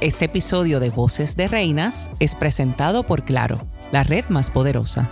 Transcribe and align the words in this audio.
Este 0.00 0.26
episodio 0.26 0.78
de 0.78 0.90
Voces 0.90 1.34
de 1.34 1.48
Reinas 1.48 2.08
es 2.20 2.36
presentado 2.36 3.02
por 3.02 3.24
Claro, 3.24 3.66
la 3.90 4.04
red 4.04 4.24
más 4.28 4.48
poderosa. 4.48 5.10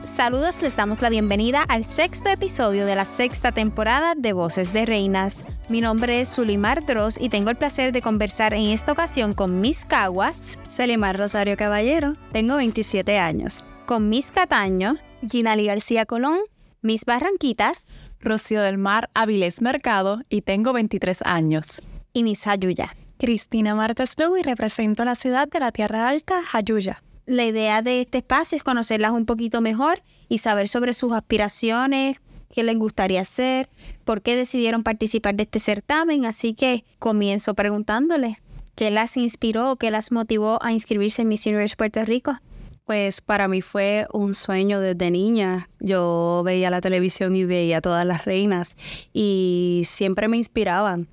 Saludos, 0.00 0.62
les 0.62 0.76
damos 0.76 1.02
la 1.02 1.10
bienvenida 1.10 1.64
al 1.64 1.84
sexto 1.84 2.28
episodio 2.28 2.86
de 2.86 2.94
la 2.94 3.04
sexta 3.04 3.52
temporada 3.52 4.14
de 4.16 4.32
Voces 4.32 4.72
de 4.72 4.86
Reinas. 4.86 5.44
Mi 5.68 5.80
nombre 5.80 6.20
es 6.20 6.28
Sulimar 6.28 6.86
Dross 6.86 7.18
y 7.20 7.28
tengo 7.28 7.50
el 7.50 7.56
placer 7.56 7.92
de 7.92 8.00
conversar 8.00 8.54
en 8.54 8.66
esta 8.66 8.92
ocasión 8.92 9.34
con 9.34 9.60
Miss 9.60 9.84
Caguas, 9.84 10.56
Sulimar 10.70 11.18
Rosario 11.18 11.56
Caballero, 11.56 12.14
tengo 12.32 12.56
27 12.56 13.18
años, 13.18 13.64
con 13.86 14.08
Miss 14.08 14.30
Cataño, 14.30 14.98
Ginali 15.28 15.66
García 15.66 16.06
Colón, 16.06 16.38
Miss 16.80 17.04
Barranquitas, 17.04 18.03
Rocío 18.24 18.62
del 18.62 18.78
Mar 18.78 19.10
Avilés 19.14 19.60
Mercado 19.60 20.22
y 20.28 20.42
tengo 20.42 20.72
23 20.72 21.22
años. 21.22 21.82
Y 22.12 22.24
Miss 22.24 22.46
Ayuya. 22.46 22.94
Cristina 23.18 23.74
Martes 23.74 24.16
Lugo 24.18 24.36
y 24.36 24.42
represento 24.42 25.04
la 25.04 25.14
ciudad 25.14 25.48
de 25.48 25.60
la 25.60 25.70
Tierra 25.70 26.08
Alta, 26.08 26.42
Jayuya. 26.44 27.02
La 27.26 27.44
idea 27.44 27.80
de 27.80 28.00
este 28.00 28.18
espacio 28.18 28.56
es 28.56 28.64
conocerlas 28.64 29.12
un 29.12 29.24
poquito 29.24 29.60
mejor 29.60 30.02
y 30.28 30.38
saber 30.38 30.68
sobre 30.68 30.92
sus 30.92 31.12
aspiraciones, 31.12 32.20
qué 32.52 32.62
les 32.62 32.76
gustaría 32.76 33.20
hacer, 33.20 33.68
por 34.04 34.20
qué 34.22 34.36
decidieron 34.36 34.82
participar 34.82 35.34
de 35.34 35.44
este 35.44 35.58
certamen. 35.58 36.26
Así 36.26 36.54
que 36.54 36.84
comienzo 36.98 37.54
preguntándoles 37.54 38.38
qué 38.74 38.90
las 38.90 39.16
inspiró, 39.16 39.76
qué 39.76 39.90
las 39.90 40.12
motivó 40.12 40.62
a 40.62 40.72
inscribirse 40.72 41.22
en 41.22 41.28
Miss 41.28 41.46
Universe 41.46 41.76
Puerto 41.76 42.04
Rico. 42.04 42.32
Pues 42.84 43.22
para 43.22 43.48
mí 43.48 43.62
fue 43.62 44.06
un 44.12 44.34
sueño 44.34 44.78
desde 44.78 45.10
niña. 45.10 45.70
Yo 45.80 46.42
veía 46.44 46.68
la 46.68 46.82
televisión 46.82 47.34
y 47.34 47.46
veía 47.46 47.80
todas 47.80 48.06
las 48.06 48.26
reinas 48.26 48.76
y 49.14 49.82
siempre 49.86 50.28
me 50.28 50.36
inspiraban. 50.36 51.08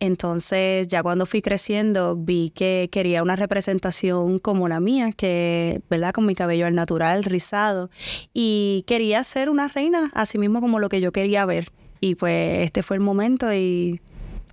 Entonces 0.00 0.88
ya 0.88 1.00
cuando 1.04 1.24
fui 1.24 1.40
creciendo 1.40 2.16
vi 2.16 2.50
que 2.50 2.88
quería 2.90 3.22
una 3.22 3.36
representación 3.36 4.40
como 4.40 4.66
la 4.66 4.80
mía, 4.80 5.12
que, 5.12 5.80
¿verdad? 5.88 6.12
Con 6.12 6.26
mi 6.26 6.34
cabello 6.34 6.66
al 6.66 6.74
natural, 6.74 7.22
rizado. 7.22 7.88
Y 8.34 8.82
quería 8.88 9.22
ser 9.22 9.48
una 9.48 9.68
reina, 9.68 10.10
así 10.14 10.38
mismo 10.38 10.60
como 10.60 10.80
lo 10.80 10.88
que 10.88 11.00
yo 11.00 11.12
quería 11.12 11.46
ver. 11.46 11.70
Y 12.00 12.16
pues 12.16 12.64
este 12.64 12.82
fue 12.82 12.96
el 12.96 13.00
momento 13.00 13.54
y 13.54 14.00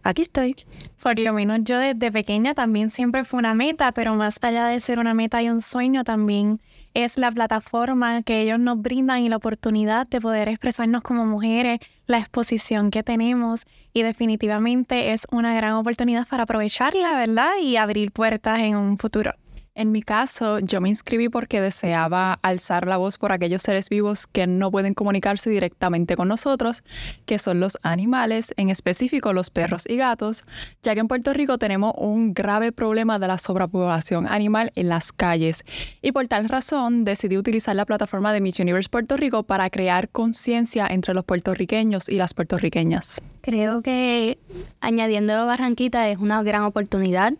aquí 0.03 0.23
estoy. 0.23 0.55
Por 1.01 1.19
lo 1.19 1.33
menos 1.33 1.59
yo 1.63 1.77
desde 1.77 2.11
pequeña 2.11 2.53
también 2.53 2.89
siempre 2.89 3.23
fue 3.23 3.39
una 3.39 3.53
meta, 3.53 3.91
pero 3.91 4.15
más 4.15 4.37
allá 4.41 4.67
de 4.67 4.79
ser 4.79 4.99
una 4.99 5.13
meta 5.13 5.41
y 5.41 5.49
un 5.49 5.61
sueño, 5.61 6.03
también 6.03 6.59
es 6.93 7.17
la 7.17 7.31
plataforma 7.31 8.23
que 8.23 8.41
ellos 8.41 8.59
nos 8.59 8.81
brindan 8.81 9.21
y 9.21 9.29
la 9.29 9.37
oportunidad 9.37 10.07
de 10.07 10.19
poder 10.19 10.49
expresarnos 10.49 11.03
como 11.03 11.25
mujeres, 11.25 11.79
la 12.07 12.19
exposición 12.19 12.91
que 12.91 13.03
tenemos 13.03 13.65
y 13.93 14.03
definitivamente 14.03 15.11
es 15.11 15.27
una 15.31 15.53
gran 15.55 15.73
oportunidad 15.73 16.27
para 16.27 16.43
aprovecharla, 16.43 17.17
¿verdad? 17.17 17.51
Y 17.61 17.77
abrir 17.77 18.11
puertas 18.11 18.59
en 18.59 18.75
un 18.75 18.97
futuro. 18.97 19.33
En 19.79 19.93
mi 19.93 20.01
caso, 20.01 20.59
yo 20.59 20.81
me 20.81 20.89
inscribí 20.89 21.29
porque 21.29 21.61
deseaba 21.61 22.33
alzar 22.41 22.85
la 22.85 22.97
voz 22.97 23.17
por 23.17 23.31
aquellos 23.31 23.61
seres 23.61 23.87
vivos 23.87 24.27
que 24.27 24.45
no 24.45 24.71
pueden 24.71 24.93
comunicarse 24.93 25.49
directamente 25.49 26.17
con 26.17 26.27
nosotros, 26.27 26.83
que 27.25 27.39
son 27.39 27.61
los 27.61 27.77
animales, 27.81 28.53
en 28.57 28.69
específico 28.69 29.31
los 29.31 29.49
perros 29.49 29.85
y 29.87 29.95
gatos, 29.95 30.43
ya 30.83 30.95
que 30.95 30.99
en 30.99 31.07
Puerto 31.07 31.31
Rico 31.31 31.57
tenemos 31.57 31.93
un 31.95 32.33
grave 32.33 32.73
problema 32.73 33.19
de 33.19 33.27
la 33.27 33.37
sobrepoblación 33.37 34.27
animal 34.27 34.73
en 34.75 34.89
las 34.89 35.13
calles. 35.13 35.63
Y 36.01 36.11
por 36.11 36.27
tal 36.27 36.49
razón 36.49 37.05
decidí 37.05 37.37
utilizar 37.37 37.73
la 37.73 37.85
plataforma 37.85 38.33
de 38.33 38.41
Miss 38.41 38.59
Universe 38.59 38.89
Puerto 38.89 39.15
Rico 39.15 39.43
para 39.43 39.69
crear 39.69 40.09
conciencia 40.09 40.87
entre 40.87 41.13
los 41.13 41.23
puertorriqueños 41.23 42.09
y 42.09 42.15
las 42.15 42.33
puertorriqueñas. 42.33 43.21
Creo 43.49 43.81
que 43.81 44.37
añadiendo 44.79 45.33
Barranquita 45.47 46.07
es 46.07 46.19
una 46.19 46.43
gran 46.43 46.61
oportunidad. 46.65 47.33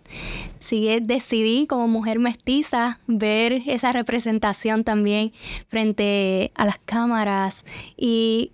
Sí, 0.58 0.90
decidí 1.04 1.68
como 1.68 1.88
mujer 1.88 2.18
mestiza 2.18 3.00
ver 3.06 3.62
esa 3.68 3.92
representación 3.92 4.84
también 4.84 5.34
frente 5.68 6.52
a 6.56 6.66
las 6.66 6.80
cámaras 6.80 7.64
y 7.96 8.54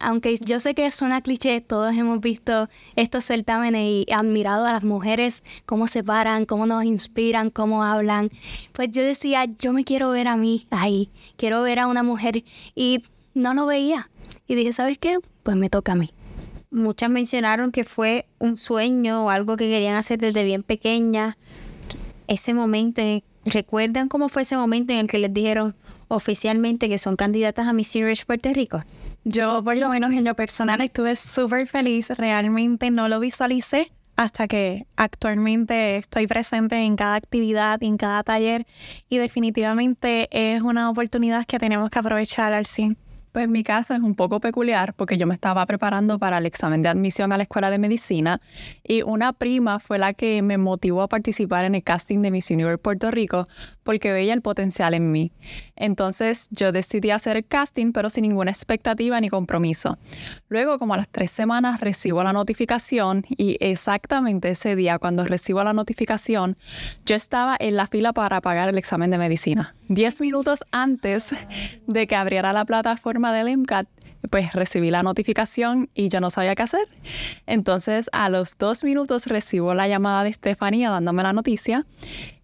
aunque 0.00 0.36
yo 0.38 0.58
sé 0.58 0.74
que 0.74 0.90
suena 0.90 1.20
cliché, 1.20 1.60
todos 1.60 1.94
hemos 1.94 2.20
visto 2.20 2.68
estos 2.96 3.24
certámenes 3.24 3.82
y 4.08 4.12
admirado 4.12 4.66
a 4.66 4.72
las 4.72 4.82
mujeres, 4.82 5.44
cómo 5.66 5.86
se 5.86 6.02
paran, 6.02 6.44
cómo 6.44 6.66
nos 6.66 6.82
inspiran, 6.82 7.50
cómo 7.50 7.84
hablan. 7.84 8.32
Pues 8.72 8.90
yo 8.90 9.04
decía, 9.04 9.44
yo 9.60 9.72
me 9.72 9.84
quiero 9.84 10.10
ver 10.10 10.26
a 10.26 10.36
mí 10.36 10.66
ahí, 10.70 11.08
quiero 11.36 11.62
ver 11.62 11.78
a 11.78 11.86
una 11.86 12.02
mujer 12.02 12.42
y 12.74 13.04
no 13.32 13.54
lo 13.54 13.66
veía. 13.66 14.10
Y 14.48 14.56
dije, 14.56 14.72
¿sabes 14.72 14.98
qué? 14.98 15.20
Pues 15.44 15.56
me 15.56 15.70
toca 15.70 15.92
a 15.92 15.94
mí. 15.94 16.10
Muchas 16.70 17.10
mencionaron 17.10 17.72
que 17.72 17.84
fue 17.84 18.26
un 18.38 18.56
sueño 18.56 19.24
o 19.24 19.30
algo 19.30 19.56
que 19.56 19.68
querían 19.68 19.96
hacer 19.96 20.20
desde 20.20 20.44
bien 20.44 20.62
pequeña. 20.62 21.36
Ese 22.28 22.54
momento, 22.54 23.02
¿recuerdan 23.44 24.08
cómo 24.08 24.28
fue 24.28 24.42
ese 24.42 24.56
momento 24.56 24.92
en 24.92 25.00
el 25.00 25.08
que 25.08 25.18
les 25.18 25.34
dijeron 25.34 25.74
oficialmente 26.06 26.88
que 26.88 26.98
son 26.98 27.16
candidatas 27.16 27.66
a 27.66 27.72
Miss 27.72 27.94
Universe 27.96 28.24
Puerto 28.24 28.52
Rico? 28.52 28.82
Yo, 29.24 29.62
por 29.64 29.76
lo 29.76 29.88
menos 29.88 30.12
en 30.12 30.24
lo 30.24 30.34
personal, 30.34 30.80
estuve 30.80 31.16
súper 31.16 31.66
feliz. 31.66 32.08
Realmente 32.10 32.90
no 32.90 33.08
lo 33.08 33.18
visualicé 33.18 33.90
hasta 34.16 34.46
que 34.46 34.86
actualmente 34.96 35.96
estoy 35.96 36.26
presente 36.26 36.76
en 36.76 36.94
cada 36.94 37.14
actividad 37.14 37.82
en 37.82 37.96
cada 37.96 38.22
taller 38.22 38.66
y 39.08 39.16
definitivamente 39.16 40.28
es 40.30 40.62
una 40.62 40.90
oportunidad 40.90 41.46
que 41.46 41.58
tenemos 41.58 41.90
que 41.90 41.98
aprovechar 41.98 42.52
al 42.52 42.66
100. 42.66 42.98
Pues 43.32 43.48
mi 43.48 43.62
caso 43.62 43.94
es 43.94 44.00
un 44.00 44.16
poco 44.16 44.40
peculiar 44.40 44.92
porque 44.94 45.16
yo 45.16 45.24
me 45.26 45.34
estaba 45.34 45.64
preparando 45.64 46.18
para 46.18 46.38
el 46.38 46.46
examen 46.46 46.82
de 46.82 46.88
admisión 46.88 47.32
a 47.32 47.36
la 47.36 47.44
escuela 47.44 47.70
de 47.70 47.78
medicina 47.78 48.40
y 48.82 49.02
una 49.02 49.32
prima 49.32 49.78
fue 49.78 49.98
la 49.98 50.14
que 50.14 50.42
me 50.42 50.58
motivó 50.58 51.02
a 51.02 51.08
participar 51.08 51.64
en 51.64 51.76
el 51.76 51.84
casting 51.84 52.22
de 52.22 52.32
Miss 52.32 52.50
Universe 52.50 52.78
Puerto 52.78 53.12
Rico 53.12 53.46
porque 53.84 54.12
veía 54.12 54.34
el 54.34 54.42
potencial 54.42 54.94
en 54.94 55.12
mí. 55.12 55.30
Entonces 55.76 56.48
yo 56.50 56.72
decidí 56.72 57.10
hacer 57.10 57.36
el 57.36 57.46
casting 57.46 57.92
pero 57.92 58.10
sin 58.10 58.22
ninguna 58.22 58.50
expectativa 58.50 59.20
ni 59.20 59.28
compromiso. 59.28 59.96
Luego 60.48 60.80
como 60.80 60.94
a 60.94 60.96
las 60.96 61.08
tres 61.08 61.30
semanas 61.30 61.80
recibo 61.80 62.24
la 62.24 62.32
notificación 62.32 63.24
y 63.28 63.56
exactamente 63.60 64.50
ese 64.50 64.74
día 64.74 64.98
cuando 64.98 65.24
recibo 65.24 65.62
la 65.62 65.72
notificación 65.72 66.56
yo 67.06 67.14
estaba 67.14 67.56
en 67.60 67.76
la 67.76 67.86
fila 67.86 68.12
para 68.12 68.40
pagar 68.40 68.68
el 68.68 68.78
examen 68.78 69.12
de 69.12 69.18
medicina. 69.18 69.76
Diez 69.88 70.20
minutos 70.20 70.64
antes 70.72 71.34
de 71.86 72.06
que 72.08 72.16
abriera 72.16 72.52
la 72.52 72.64
plataforma 72.64 73.19
del 73.28 73.56
MCAT, 73.58 73.86
pues 74.30 74.52
recibí 74.52 74.90
la 74.90 75.02
notificación 75.02 75.88
y 75.94 76.08
yo 76.08 76.20
no 76.20 76.30
sabía 76.30 76.54
qué 76.54 76.62
hacer. 76.62 76.88
Entonces 77.46 78.08
a 78.12 78.28
los 78.28 78.58
dos 78.58 78.84
minutos 78.84 79.26
recibo 79.26 79.74
la 79.74 79.88
llamada 79.88 80.24
de 80.24 80.30
Estefanía 80.30 80.90
dándome 80.90 81.22
la 81.22 81.32
noticia 81.32 81.86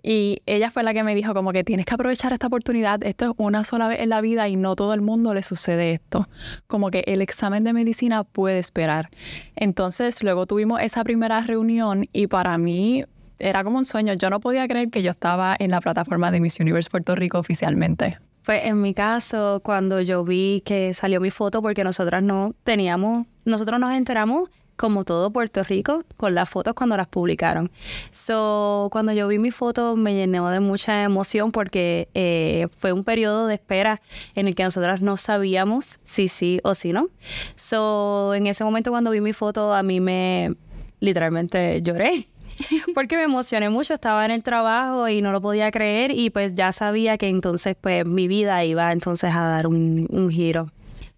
y 0.02 0.42
ella 0.46 0.70
fue 0.70 0.82
la 0.82 0.94
que 0.94 1.02
me 1.02 1.14
dijo 1.14 1.34
como 1.34 1.52
que 1.52 1.64
tienes 1.64 1.84
que 1.86 1.94
aprovechar 1.94 2.32
esta 2.32 2.46
oportunidad, 2.46 3.02
esto 3.02 3.24
es 3.26 3.32
una 3.38 3.64
sola 3.64 3.88
vez 3.88 4.00
en 4.00 4.10
la 4.10 4.20
vida 4.20 4.48
y 4.48 4.56
no 4.56 4.76
todo 4.76 4.94
el 4.94 5.00
mundo 5.00 5.34
le 5.34 5.42
sucede 5.42 5.92
esto. 5.92 6.28
Como 6.66 6.90
que 6.90 7.02
el 7.06 7.22
examen 7.22 7.64
de 7.64 7.72
medicina 7.72 8.24
puede 8.24 8.58
esperar. 8.58 9.10
Entonces 9.56 10.22
luego 10.22 10.46
tuvimos 10.46 10.80
esa 10.80 11.02
primera 11.02 11.40
reunión 11.40 12.08
y 12.12 12.28
para 12.28 12.56
mí 12.56 13.04
era 13.38 13.64
como 13.64 13.78
un 13.78 13.84
sueño. 13.84 14.14
Yo 14.14 14.30
no 14.30 14.40
podía 14.40 14.66
creer 14.68 14.90
que 14.90 15.02
yo 15.02 15.10
estaba 15.10 15.56
en 15.58 15.70
la 15.70 15.80
plataforma 15.80 16.30
de 16.30 16.40
Miss 16.40 16.58
Universe 16.60 16.88
Puerto 16.88 17.14
Rico 17.14 17.38
oficialmente. 17.38 18.18
Pues 18.46 18.64
en 18.64 18.80
mi 18.80 18.94
caso, 18.94 19.60
cuando 19.64 20.00
yo 20.00 20.22
vi 20.22 20.62
que 20.64 20.94
salió 20.94 21.20
mi 21.20 21.32
foto, 21.32 21.60
porque 21.62 21.82
nosotras 21.82 22.22
no 22.22 22.54
teníamos, 22.62 23.26
nosotros 23.44 23.80
nos 23.80 23.92
enteramos 23.92 24.50
como 24.76 25.02
todo 25.02 25.32
Puerto 25.32 25.64
Rico 25.64 26.04
con 26.16 26.36
las 26.36 26.48
fotos 26.48 26.74
cuando 26.74 26.96
las 26.96 27.08
publicaron. 27.08 27.72
So, 28.12 28.88
cuando 28.92 29.10
yo 29.10 29.26
vi 29.26 29.40
mi 29.40 29.50
foto 29.50 29.96
me 29.96 30.14
llenó 30.14 30.48
de 30.48 30.60
mucha 30.60 31.02
emoción 31.02 31.50
porque 31.50 32.08
eh, 32.14 32.68
fue 32.72 32.92
un 32.92 33.02
periodo 33.02 33.48
de 33.48 33.54
espera 33.54 34.00
en 34.36 34.46
el 34.46 34.54
que 34.54 34.62
nosotras 34.62 35.02
no 35.02 35.16
sabíamos 35.16 35.98
si 36.04 36.28
sí 36.28 36.60
o 36.62 36.76
si 36.76 36.92
no. 36.92 37.08
So, 37.56 38.32
en 38.32 38.46
ese 38.46 38.62
momento 38.62 38.92
cuando 38.92 39.10
vi 39.10 39.20
mi 39.20 39.32
foto 39.32 39.74
a 39.74 39.82
mí 39.82 39.98
me 39.98 40.54
literalmente 41.00 41.82
lloré 41.82 42.28
porque 42.94 43.16
me 43.16 43.24
emocioné 43.24 43.70
mucho, 43.70 43.94
estaba 43.94 44.24
en 44.24 44.30
el 44.30 44.42
trabajo 44.42 45.08
y 45.08 45.22
no 45.22 45.32
lo 45.32 45.40
podía 45.40 45.70
creer 45.70 46.10
y 46.10 46.30
pues 46.30 46.54
ya 46.54 46.72
sabía 46.72 47.18
que 47.18 47.28
entonces 47.28 47.76
pues 47.80 48.04
mi 48.06 48.28
vida 48.28 48.64
iba 48.64 48.92
entonces 48.92 49.34
a 49.34 49.42
dar 49.42 49.66
un, 49.66 50.06
un 50.10 50.30
giro. 50.30 50.70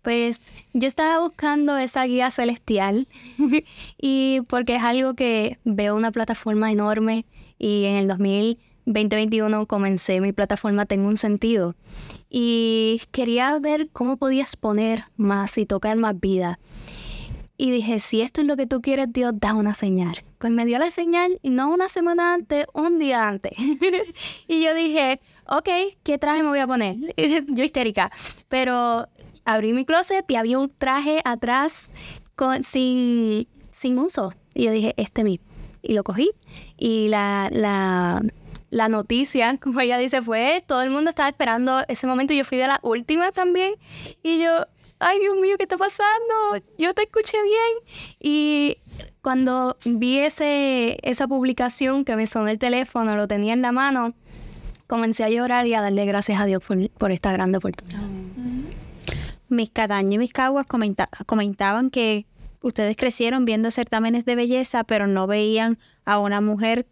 Pues 0.02 0.52
yo 0.73 0.88
estaba 0.88 1.20
buscando 1.20 1.76
esa 1.76 2.05
guía 2.05 2.31
celestial 2.31 3.06
y 3.99 4.40
porque 4.49 4.76
es 4.76 4.82
algo 4.82 5.14
que 5.14 5.58
veo 5.64 5.96
una 5.96 6.12
plataforma 6.12 6.70
enorme 6.70 7.26
y 7.58 7.85
en 7.85 7.96
el 7.96 8.08
2021 8.08 9.67
comencé 9.67 10.20
mi 10.20 10.32
plataforma 10.32 10.87
Tengo 10.87 11.08
un 11.08 11.17
sentido 11.17 11.75
y 12.31 13.00
quería 13.11 13.58
ver 13.58 13.88
cómo 13.93 14.17
podía 14.17 14.43
exponer 14.43 15.05
más 15.17 15.58
y 15.58 15.67
tocar 15.67 15.96
más 15.96 16.19
vida. 16.19 16.58
Y 17.56 17.70
dije, 17.70 17.99
si 17.99 18.20
esto 18.20 18.40
es 18.40 18.46
lo 18.46 18.56
que 18.56 18.67
tú 18.67 18.81
quieres, 18.81 19.12
Dios, 19.12 19.32
da 19.37 19.55
una 19.55 19.75
señal. 19.75 20.23
Pues 20.38 20.52
me 20.52 20.64
dio 20.64 20.79
la 20.79 20.90
señal, 20.90 21.40
no 21.43 21.70
una 21.70 21.88
semana 21.88 22.32
antes, 22.35 22.67
un 22.73 22.99
día 22.99 23.26
antes. 23.26 23.52
y 24.49 24.64
yo 24.64 24.73
dije, 24.73 25.20
ok, 25.46 25.69
¿qué 26.05 26.19
traje 26.19 26.43
me 26.43 26.49
voy 26.49 26.61
a 26.61 26.67
poner? 26.67 26.96
yo 27.49 27.64
histérica. 27.64 28.12
Pero 28.49 29.08
abrí 29.44 29.73
mi 29.73 29.85
closet 29.85 30.25
y 30.29 30.37
había 30.37 30.58
un 30.58 30.70
traje 30.70 31.23
atrás 31.25 31.90
con, 32.37 32.62
sin, 32.62 33.49
sin 33.73 33.99
uso. 33.99 34.32
Y 34.55 34.64
yo 34.64 34.70
dije, 34.70 34.94
este 34.96 35.25
mismo. 35.25 35.46
Y 35.82 35.94
lo 35.94 36.05
cogí. 36.05 36.31
Y 36.76 37.08
la, 37.08 37.49
la, 37.50 38.23
la 38.70 38.88
noticia, 38.88 39.56
como 39.61 39.81
ella 39.81 39.99
dice, 39.99 40.23
fue, 40.23 40.62
todo 40.67 40.82
el 40.82 40.90
mundo 40.90 41.11
estaba 41.11 41.29
esperando 41.29 41.82
ese 41.88 42.06
momento. 42.06 42.35
Yo 42.35 42.44
fui 42.44 42.58
de 42.58 42.69
la 42.69 42.79
última 42.82 43.32
también. 43.32 43.75
Y 44.23 44.38
yo, 44.40 44.67
ay 45.00 45.19
Dios 45.19 45.37
mío, 45.40 45.56
¿qué 45.56 45.64
está 45.64 45.76
pasando? 45.76 46.64
Yo 46.76 46.94
te 46.94 47.02
escuché 47.02 47.38
bien. 47.43 47.99
Y 48.20 48.79
cuando 49.28 49.76
vi 49.84 50.20
ese, 50.20 50.96
esa 51.02 51.28
publicación 51.28 52.06
que 52.06 52.16
me 52.16 52.26
sonó 52.26 52.48
el 52.48 52.58
teléfono, 52.58 53.14
lo 53.14 53.28
tenía 53.28 53.52
en 53.52 53.60
la 53.60 53.72
mano, 53.72 54.14
comencé 54.86 55.22
a 55.22 55.28
llorar 55.28 55.66
y 55.66 55.75
a 55.75 55.82
darle 55.82 56.06
gracias 56.06 56.40
a 56.40 56.46
Dios 56.46 56.64
por, 56.64 56.88
por 56.92 57.12
esta 57.12 57.30
grande 57.30 57.58
oportunidad. 57.58 58.00
Mis 59.50 59.69
Cataño 59.69 60.14
y 60.14 60.19
mis 60.19 60.32
Caguas 60.32 60.64
comentaban 61.26 61.90
que 61.90 62.25
ustedes 62.62 62.96
crecieron 62.96 63.44
viendo 63.44 63.70
certámenes 63.70 64.25
de 64.25 64.34
belleza, 64.34 64.82
pero 64.84 65.06
no 65.06 65.26
veían 65.26 65.78
a 66.06 66.20
una 66.20 66.40
mujer 66.40 66.86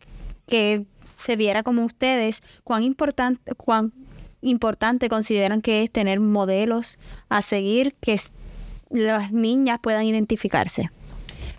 que 0.47 0.85
se 1.17 1.37
viera 1.37 1.63
como 1.63 1.87
ustedes. 1.87 2.43
¿Cuán 2.65 2.83
importante, 2.83 3.55
cuán 3.55 3.95
importante 4.43 5.09
consideran 5.09 5.63
que 5.63 5.85
es 5.85 5.91
tener 5.91 6.21
modelos 6.21 6.99
a 7.31 7.41
seguir 7.41 7.95
que 8.03 8.21
las 8.91 9.33
niñas 9.33 9.79
puedan 9.81 10.05
identificarse? 10.05 10.91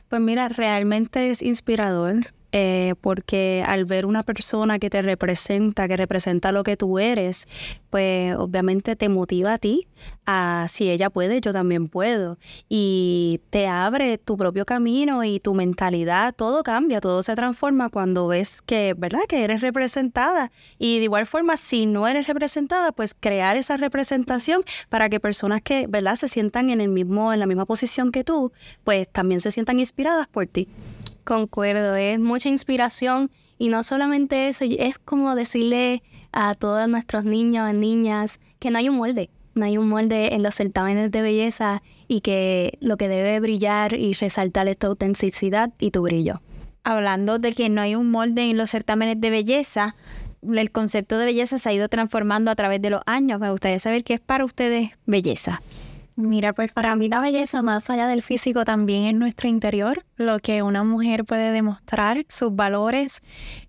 Pues 0.10 0.22
mira, 0.22 0.48
realmente 0.48 1.30
es 1.30 1.42
inspirador 1.42 2.34
eh, 2.52 2.96
porque 3.02 3.64
al 3.68 3.86
ver 3.86 4.06
una 4.06 4.24
persona 4.24 4.80
que 4.80 4.90
te 4.90 5.02
representa, 5.02 5.88
que 5.88 5.98
representa 5.98 6.52
lo 6.52 6.64
que 6.64 6.78
tú 6.78 6.98
eres, 7.00 7.48
pues 7.90 8.36
obviamente 8.36 8.96
te 8.96 9.10
motiva 9.10 9.54
a 9.54 9.58
ti 9.58 9.88
a 10.26 10.68
si 10.70 10.90
ella 10.90 11.10
puede, 11.10 11.42
yo 11.42 11.52
también 11.52 11.88
puedo. 11.88 12.38
Y 12.70 13.42
te 13.50 13.68
abre 13.68 14.18
tu 14.18 14.38
propio 14.38 14.66
camino 14.66 15.24
y 15.24 15.40
tu 15.40 15.54
mentalidad, 15.54 16.34
todo 16.36 16.64
cambia, 16.64 17.02
todo 17.02 17.24
se 17.24 17.36
transforma 17.36 17.90
cuando 17.90 18.28
ves 18.28 18.62
que, 18.62 18.94
¿verdad? 18.98 19.22
Que 19.28 19.44
eres 19.44 19.62
representada. 19.62 20.52
Y 20.80 21.00
de 21.00 21.06
igual 21.06 21.26
forma, 21.26 21.58
si 21.58 21.86
no 21.86 22.08
eres 22.08 22.28
representada, 22.28 22.92
pues 22.92 23.14
crear 23.14 23.58
esa 23.58 23.78
representación 23.78 24.64
para 24.90 25.10
que 25.10 25.20
personas 25.20 25.62
que, 25.62 25.88
¿verdad? 25.88 26.16
Se 26.16 26.28
sientan 26.28 26.70
en 26.70 26.82
el 26.82 26.90
mismo, 26.90 27.34
en 27.34 27.40
la 27.40 27.48
misma 27.48 27.66
posición 27.66 28.12
que 28.12 28.24
tú, 28.24 28.52
pues 28.84 29.08
también 29.10 29.42
se 29.42 29.52
sientan 29.52 29.80
inspiradas 29.80 30.28
por 30.28 30.48
ti. 30.48 30.68
Concuerdo, 31.28 31.98
es 31.98 32.22
mucha 32.22 32.48
inspiración 32.48 33.30
y 33.58 33.68
no 33.68 33.84
solamente 33.84 34.48
eso, 34.48 34.64
es 34.64 34.98
como 34.98 35.36
decirle 35.36 36.02
a 36.32 36.56
todos 36.56 36.88
nuestros 36.88 37.26
niños 37.26 37.70
y 37.70 37.76
niñas 37.76 38.40
que 38.60 38.72
no 38.72 38.78
hay 38.78 38.88
un 38.88 38.96
molde, 38.96 39.30
no 39.54 39.66
hay 39.66 39.78
un 39.78 39.90
molde 39.90 40.36
en 40.36 40.42
los 40.42 40.56
certámenes 40.56 41.12
de 41.12 41.22
belleza 41.22 41.84
y 42.08 42.22
que 42.22 42.78
lo 42.80 42.96
que 42.96 43.10
debe 43.10 43.42
brillar 43.42 43.92
y 43.92 44.14
resaltar 44.14 44.70
es 44.70 44.78
tu 44.78 44.88
autenticidad 44.88 45.74
y 45.80 45.92
tu 45.92 46.02
brillo. 46.02 46.40
Hablando 46.86 47.40
de 47.40 47.52
que 47.52 47.68
no 47.68 47.82
hay 47.82 47.96
un 47.96 48.10
molde 48.10 48.50
en 48.50 48.56
los 48.56 48.72
certámenes 48.72 49.20
de 49.20 49.30
belleza, 49.30 49.98
el 50.42 50.72
concepto 50.72 51.18
de 51.18 51.26
belleza 51.26 51.58
se 51.58 51.68
ha 51.68 51.74
ido 51.74 51.90
transformando 51.90 52.52
a 52.52 52.56
través 52.56 52.82
de 52.82 52.92
los 52.92 53.02
años. 53.06 53.42
Me 53.42 53.52
gustaría 53.52 53.80
saber 53.80 54.06
qué 54.06 54.14
es 54.14 54.22
para 54.22 54.46
ustedes 54.46 54.92
belleza. 55.06 55.60
Mira, 56.20 56.52
pues 56.54 56.72
para 56.72 56.96
mí 56.96 57.10
la 57.10 57.22
belleza 57.22 57.62
más 57.62 57.92
allá 57.92 58.08
del 58.08 58.24
físico 58.24 58.66
también 58.66 59.04
es 59.04 59.14
nuestro 59.14 59.50
interior, 59.50 60.04
lo 60.16 60.40
que 60.40 60.64
una 60.64 60.84
mujer 60.84 61.26
puede 61.26 61.52
demostrar, 61.52 62.26
sus 62.28 62.56
valores 62.56 63.22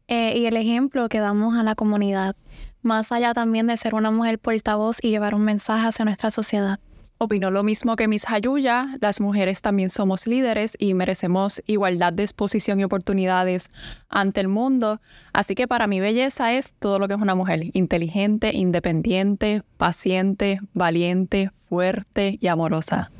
eh, 0.06 0.32
y 0.34 0.46
el 0.46 0.56
ejemplo 0.56 1.10
que 1.10 1.20
damos 1.20 1.58
a 1.58 1.62
la 1.62 1.74
comunidad, 1.74 2.36
más 2.80 3.12
allá 3.12 3.34
también 3.34 3.66
de 3.66 3.76
ser 3.76 3.94
una 3.94 4.10
mujer 4.10 4.38
portavoz 4.38 4.96
y 5.02 5.10
llevar 5.10 5.34
un 5.34 5.42
mensaje 5.42 5.88
hacia 5.88 6.06
nuestra 6.06 6.30
sociedad. 6.30 6.80
Opino 7.20 7.50
lo 7.50 7.64
mismo 7.64 7.96
que 7.96 8.06
Miss 8.06 8.28
Hayuya, 8.28 8.96
las 9.00 9.20
mujeres 9.20 9.60
también 9.60 9.90
somos 9.90 10.28
líderes 10.28 10.76
y 10.78 10.94
merecemos 10.94 11.60
igualdad 11.66 12.12
de 12.12 12.22
exposición 12.22 12.78
y 12.78 12.84
oportunidades 12.84 13.70
ante 14.08 14.40
el 14.40 14.46
mundo, 14.46 15.00
así 15.32 15.56
que 15.56 15.66
para 15.66 15.88
mí 15.88 15.98
belleza 15.98 16.54
es 16.54 16.74
todo 16.74 17.00
lo 17.00 17.08
que 17.08 17.14
es 17.14 17.20
una 17.20 17.34
mujer, 17.34 17.70
inteligente, 17.72 18.54
independiente, 18.54 19.62
paciente, 19.78 20.60
valiente, 20.74 21.50
fuerte 21.68 22.38
y 22.40 22.46
amorosa. 22.46 23.10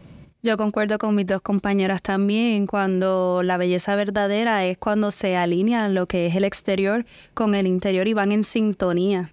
Yo 0.44 0.56
concuerdo 0.56 0.98
con 0.98 1.16
mis 1.16 1.26
dos 1.26 1.42
compañeras 1.42 2.00
también, 2.00 2.68
cuando 2.68 3.42
la 3.42 3.56
belleza 3.56 3.96
verdadera 3.96 4.64
es 4.64 4.78
cuando 4.78 5.10
se 5.10 5.36
alinea 5.36 5.88
lo 5.88 6.06
que 6.06 6.26
es 6.26 6.36
el 6.36 6.44
exterior 6.44 7.04
con 7.34 7.56
el 7.56 7.66
interior 7.66 8.06
y 8.06 8.14
van 8.14 8.30
en 8.30 8.44
sintonía. 8.44 9.32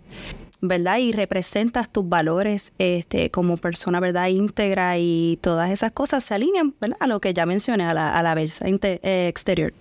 ¿Verdad? 0.68 0.98
Y 0.98 1.12
representas 1.12 1.90
tus 1.90 2.08
valores 2.08 2.74
este, 2.78 3.30
como 3.32 3.58
persona, 3.58 4.00
¿verdad? 4.00 4.28
íntegra 4.28 4.98
y 4.98 5.38
todas 5.42 5.72
esas 5.72 5.92
cosas 5.92 6.24
se 6.24 6.34
alinean. 6.34 6.74
A 7.00 7.08
lo 7.08 7.20
que 7.20 7.34
ya 7.34 7.46
mencioné, 7.46 7.86
a 7.86 7.94
la, 7.94 8.18
a 8.18 8.24
la 8.24 8.36
belleza 8.36 8.66
eh, 8.68 9.28
exterior. 9.28 9.74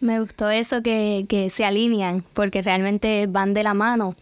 Me 0.00 0.20
gustó 0.20 0.50
eso 0.50 0.82
que, 0.82 1.24
que 1.28 1.50
se 1.50 1.64
alinean, 1.64 2.24
porque 2.34 2.62
realmente 2.62 3.26
van 3.26 3.54
de 3.54 3.62
la 3.62 3.74
mano. 3.74 4.16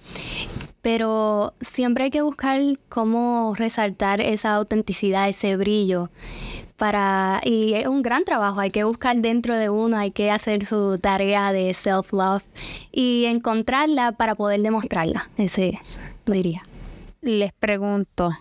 Pero 0.81 1.55
siempre 1.61 2.05
hay 2.05 2.11
que 2.11 2.23
buscar 2.23 2.61
cómo 2.89 3.55
resaltar 3.57 4.21
esa 4.21 4.55
autenticidad, 4.55 5.29
ese 5.29 5.57
brillo 5.57 6.11
para 6.83 7.41
y 7.45 7.75
es 7.75 7.87
un 7.87 8.03
gran 8.03 8.25
trabajo, 8.25 8.59
hay 8.59 8.73
que 8.73 8.83
buscar 8.83 9.17
dentro 9.19 9.57
de 9.57 9.71
uno, 9.71 9.97
hay 9.97 10.11
que 10.11 10.33
hacer 10.33 10.65
su 10.67 10.99
tarea 10.99 11.53
de 11.53 11.73
self-love 11.75 12.43
y 12.91 13.27
encontrarla 13.27 14.11
para 14.11 14.35
poder 14.35 14.63
demostrarla, 14.63 15.31
ese 15.37 15.79
diría. 16.27 16.65
Les 17.21 17.53
pregunto, 17.53 18.33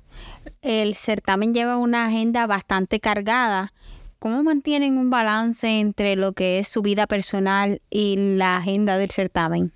el 0.64 0.96
certamen 0.96 1.54
lleva 1.54 1.78
una 1.78 2.08
agenda 2.08 2.48
bastante 2.48 3.00
cargada. 3.00 3.74
¿Cómo 4.18 4.42
mantienen 4.42 4.98
un 4.98 5.12
balance 5.12 5.80
entre 5.80 6.16
lo 6.16 6.34
que 6.34 6.58
es 6.58 6.68
su 6.68 6.82
vida 6.82 7.06
personal 7.06 7.80
y 7.92 8.16
la 8.38 8.58
agenda 8.58 8.98
del 8.98 9.12
certamen? 9.12 9.72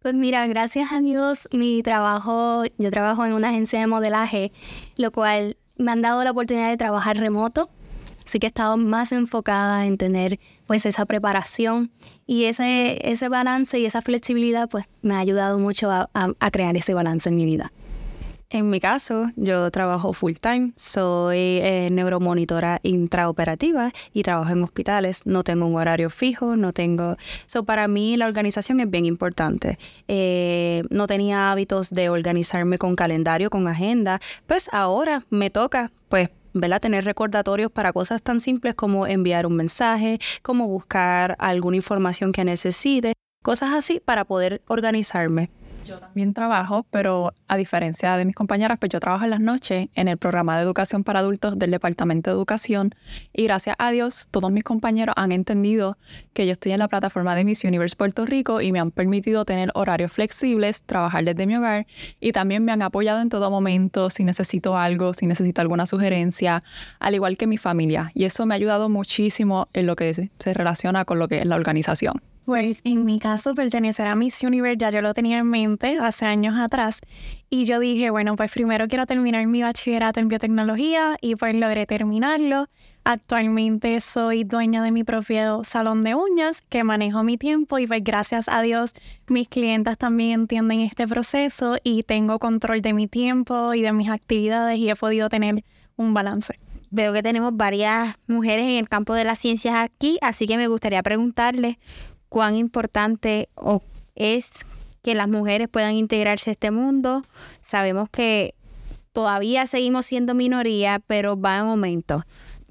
Pues 0.00 0.14
mira, 0.14 0.46
gracias 0.46 0.92
a 0.92 1.00
Dios, 1.00 1.46
mi 1.52 1.82
trabajo, 1.82 2.64
yo 2.78 2.90
trabajo 2.90 3.26
en 3.26 3.34
una 3.34 3.50
agencia 3.50 3.80
de 3.80 3.86
modelaje, 3.86 4.50
lo 4.96 5.12
cual 5.12 5.58
me 5.76 5.92
han 5.92 6.00
dado 6.00 6.24
la 6.24 6.30
oportunidad 6.30 6.70
de 6.70 6.78
trabajar 6.78 7.18
remoto 7.18 7.68
Así 8.28 8.40
que 8.40 8.46
he 8.46 8.48
estado 8.48 8.76
más 8.76 9.10
enfocada 9.12 9.86
en 9.86 9.96
tener 9.96 10.38
pues 10.66 10.84
esa 10.84 11.06
preparación 11.06 11.90
y 12.26 12.44
ese, 12.44 12.98
ese 13.10 13.30
balance 13.30 13.78
y 13.78 13.86
esa 13.86 14.02
flexibilidad 14.02 14.68
pues 14.68 14.84
me 15.00 15.14
ha 15.14 15.18
ayudado 15.18 15.58
mucho 15.58 15.90
a, 15.90 16.10
crear 16.52 16.76
ese 16.76 16.92
balance 16.92 17.26
en 17.30 17.36
mi 17.36 17.46
vida. 17.46 17.72
En 18.50 18.68
mi 18.68 18.80
caso, 18.80 19.30
yo 19.36 19.70
trabajo 19.70 20.12
full 20.12 20.34
time, 20.38 20.72
soy 20.76 21.38
eh, 21.38 21.88
neuromonitora 21.90 22.80
intraoperativa 22.82 23.92
y 24.12 24.24
trabajo 24.24 24.52
en 24.52 24.62
hospitales. 24.62 25.24
No 25.24 25.42
tengo 25.42 25.64
un 25.64 25.76
horario 25.76 26.10
fijo, 26.10 26.54
no 26.54 26.74
tengo. 26.74 27.16
So, 27.46 27.64
para 27.64 27.88
mí, 27.88 28.18
la 28.18 28.26
organización 28.26 28.80
es 28.80 28.90
bien 28.90 29.06
importante. 29.06 29.78
Eh, 30.06 30.82
no 30.90 31.06
tenía 31.06 31.50
hábitos 31.50 31.88
de 31.88 32.10
organizarme 32.10 32.76
con 32.76 32.94
calendario, 32.94 33.48
con 33.48 33.68
agenda. 33.68 34.20
Pues 34.46 34.68
ahora 34.70 35.24
me 35.30 35.48
toca, 35.48 35.90
pues 36.10 36.28
¿verdad? 36.60 36.80
Tener 36.80 37.04
recordatorios 37.04 37.70
para 37.70 37.92
cosas 37.92 38.22
tan 38.22 38.40
simples 38.40 38.74
como 38.74 39.06
enviar 39.06 39.46
un 39.46 39.56
mensaje, 39.56 40.18
como 40.42 40.68
buscar 40.68 41.36
alguna 41.38 41.76
información 41.76 42.32
que 42.32 42.44
necesite, 42.44 43.14
cosas 43.42 43.74
así 43.74 44.00
para 44.00 44.24
poder 44.24 44.62
organizarme. 44.66 45.50
Yo 45.88 45.98
también 45.98 46.34
trabajo, 46.34 46.84
pero 46.90 47.32
a 47.46 47.56
diferencia 47.56 48.14
de 48.18 48.26
mis 48.26 48.34
compañeras, 48.34 48.76
pues 48.78 48.90
yo 48.90 49.00
trabajo 49.00 49.24
en 49.24 49.30
las 49.30 49.40
noches 49.40 49.88
en 49.94 50.08
el 50.08 50.18
programa 50.18 50.58
de 50.58 50.62
educación 50.62 51.02
para 51.02 51.20
adultos 51.20 51.58
del 51.58 51.70
Departamento 51.70 52.28
de 52.28 52.36
Educación 52.36 52.94
y 53.32 53.44
gracias 53.44 53.74
a 53.78 53.90
Dios 53.90 54.28
todos 54.30 54.52
mis 54.52 54.64
compañeros 54.64 55.14
han 55.16 55.32
entendido 55.32 55.96
que 56.34 56.44
yo 56.44 56.52
estoy 56.52 56.72
en 56.72 56.80
la 56.80 56.88
plataforma 56.88 57.34
de 57.34 57.44
Miss 57.44 57.64
Universe 57.64 57.96
Puerto 57.96 58.26
Rico 58.26 58.60
y 58.60 58.70
me 58.70 58.80
han 58.80 58.90
permitido 58.90 59.46
tener 59.46 59.70
horarios 59.74 60.12
flexibles, 60.12 60.82
trabajar 60.82 61.24
desde 61.24 61.46
mi 61.46 61.56
hogar 61.56 61.86
y 62.20 62.32
también 62.32 62.66
me 62.66 62.72
han 62.72 62.82
apoyado 62.82 63.22
en 63.22 63.30
todo 63.30 63.50
momento 63.50 64.10
si 64.10 64.24
necesito 64.24 64.76
algo, 64.76 65.14
si 65.14 65.24
necesito 65.24 65.62
alguna 65.62 65.86
sugerencia, 65.86 66.62
al 67.00 67.14
igual 67.14 67.38
que 67.38 67.46
mi 67.46 67.56
familia. 67.56 68.12
Y 68.12 68.26
eso 68.26 68.44
me 68.44 68.54
ha 68.54 68.56
ayudado 68.56 68.90
muchísimo 68.90 69.68
en 69.72 69.86
lo 69.86 69.96
que 69.96 70.12
se 70.12 70.52
relaciona 70.52 71.06
con 71.06 71.18
lo 71.18 71.28
que 71.28 71.38
es 71.38 71.46
la 71.46 71.56
organización. 71.56 72.20
Pues 72.48 72.80
en 72.84 73.04
mi 73.04 73.18
caso, 73.18 73.54
pertenecer 73.54 74.06
a 74.06 74.14
Miss 74.14 74.42
Universe 74.42 74.78
ya 74.78 74.88
yo 74.88 75.02
lo 75.02 75.12
tenía 75.12 75.36
en 75.36 75.50
mente 75.50 75.98
hace 76.00 76.24
años 76.24 76.58
atrás. 76.58 77.02
Y 77.50 77.66
yo 77.66 77.78
dije, 77.78 78.08
bueno, 78.08 78.36
pues 78.36 78.50
primero 78.50 78.88
quiero 78.88 79.04
terminar 79.04 79.46
mi 79.46 79.60
bachillerato 79.60 80.18
en 80.18 80.28
biotecnología 80.28 81.18
y 81.20 81.36
pues 81.36 81.54
logré 81.54 81.84
terminarlo. 81.84 82.70
Actualmente 83.04 84.00
soy 84.00 84.44
dueña 84.44 84.82
de 84.82 84.92
mi 84.92 85.04
propio 85.04 85.62
salón 85.62 86.04
de 86.04 86.14
uñas 86.14 86.62
que 86.70 86.84
manejo 86.84 87.22
mi 87.22 87.36
tiempo 87.36 87.78
y 87.78 87.86
pues 87.86 88.02
gracias 88.02 88.48
a 88.48 88.62
Dios 88.62 88.94
mis 89.26 89.46
clientas 89.46 89.98
también 89.98 90.40
entienden 90.40 90.80
este 90.80 91.06
proceso 91.06 91.76
y 91.84 92.02
tengo 92.02 92.38
control 92.38 92.80
de 92.80 92.94
mi 92.94 93.08
tiempo 93.08 93.74
y 93.74 93.82
de 93.82 93.92
mis 93.92 94.08
actividades 94.08 94.78
y 94.78 94.88
he 94.88 94.96
podido 94.96 95.28
tener 95.28 95.64
un 95.96 96.14
balance. 96.14 96.54
Veo 96.90 97.12
que 97.12 97.22
tenemos 97.22 97.54
varias 97.54 98.16
mujeres 98.26 98.64
en 98.64 98.76
el 98.76 98.88
campo 98.88 99.12
de 99.12 99.24
las 99.24 99.38
ciencias 99.38 99.74
aquí, 99.74 100.16
así 100.22 100.46
que 100.46 100.56
me 100.56 100.66
gustaría 100.66 101.02
preguntarles 101.02 101.76
cuán 102.28 102.56
importante 102.56 103.48
es 104.14 104.64
que 105.02 105.14
las 105.14 105.28
mujeres 105.28 105.68
puedan 105.68 105.94
integrarse 105.94 106.50
a 106.50 106.52
este 106.52 106.70
mundo. 106.70 107.24
Sabemos 107.60 108.08
que 108.10 108.54
todavía 109.12 109.66
seguimos 109.66 110.06
siendo 110.06 110.34
minoría, 110.34 111.00
pero 111.06 111.40
va 111.40 111.56
en 111.56 111.66
aumento. 111.66 112.24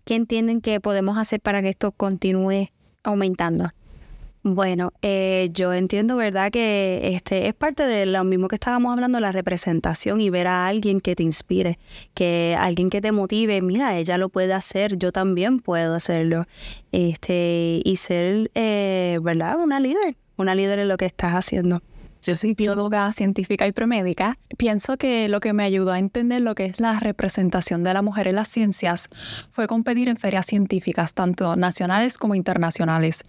¿Qué 0.04 0.16
entienden 0.16 0.62
que 0.62 0.80
podemos 0.80 1.18
hacer 1.18 1.42
para 1.42 1.62
que 1.62 1.70
esto 1.70 1.92
continúe 1.92 2.70
aumentando? 3.04 3.70
Bueno, 4.56 4.94
eh, 5.01 5.50
yo 5.51 5.74
entiendo, 5.74 6.16
¿verdad? 6.16 6.51
Que 6.51 7.10
este 7.13 7.50
es 7.50 7.54
parte 7.54 7.86
de 7.86 8.06
lo 8.06 8.24
mismo 8.24 8.48
que 8.48 8.56
estábamos 8.56 8.94
hablando, 8.94 9.20
la 9.20 9.34
representación 9.34 10.22
y 10.22 10.30
ver 10.30 10.48
a 10.48 10.68
alguien 10.68 11.01
que 11.01 11.16
te 11.18 11.24
inspire, 11.24 11.80
que 12.13 12.56
alguien 12.58 12.89
que 12.89 13.01
te 13.01 13.12
motive, 13.12 13.62
mira, 13.62 13.98
ella 13.98 14.18
lo 14.18 14.30
puede 14.30 14.54
hacer, 14.54 14.98
yo 14.98 15.12
también 15.12 15.60
puedo 15.60 15.96
hacerlo. 15.96 16.46
Este, 16.94 17.82
y 17.84 17.96
ser, 17.98 18.50
eh, 18.56 19.20
¿verdad? 19.22 19.58
Una 19.60 19.82
líder, 19.82 20.16
una 20.38 20.56
líder 20.56 20.80
en 20.80 20.88
lo 20.88 20.96
que 20.96 21.06
estás 21.06 21.34
haciendo. 21.34 21.82
Yo 22.27 22.36
soy 22.36 22.55
bióloga 22.55 23.10
científica 23.13 23.67
y 23.67 23.72
premédica. 23.72 24.38
Pienso 24.57 24.98
que 24.98 25.29
lo 25.29 25.39
que 25.39 25.53
me 25.53 25.63
ayudó 25.63 25.93
a 25.93 26.00
entender 26.00 26.41
lo 26.41 26.55
que 26.55 26.65
es 26.65 26.81
la 26.81 27.00
representación 27.00 27.86
de 27.86 27.93
la 27.93 28.01
mujer 28.01 28.27
en 28.27 28.36
las 28.36 28.50
ciencias 28.50 29.07
fue 29.53 29.65
competir 29.65 30.10
en 30.10 30.17
ferias 30.17 30.46
científicas, 30.46 31.13
tanto 31.13 31.55
nacionales 31.55 32.17
como 32.17 32.36
internacionales. 32.36 33.24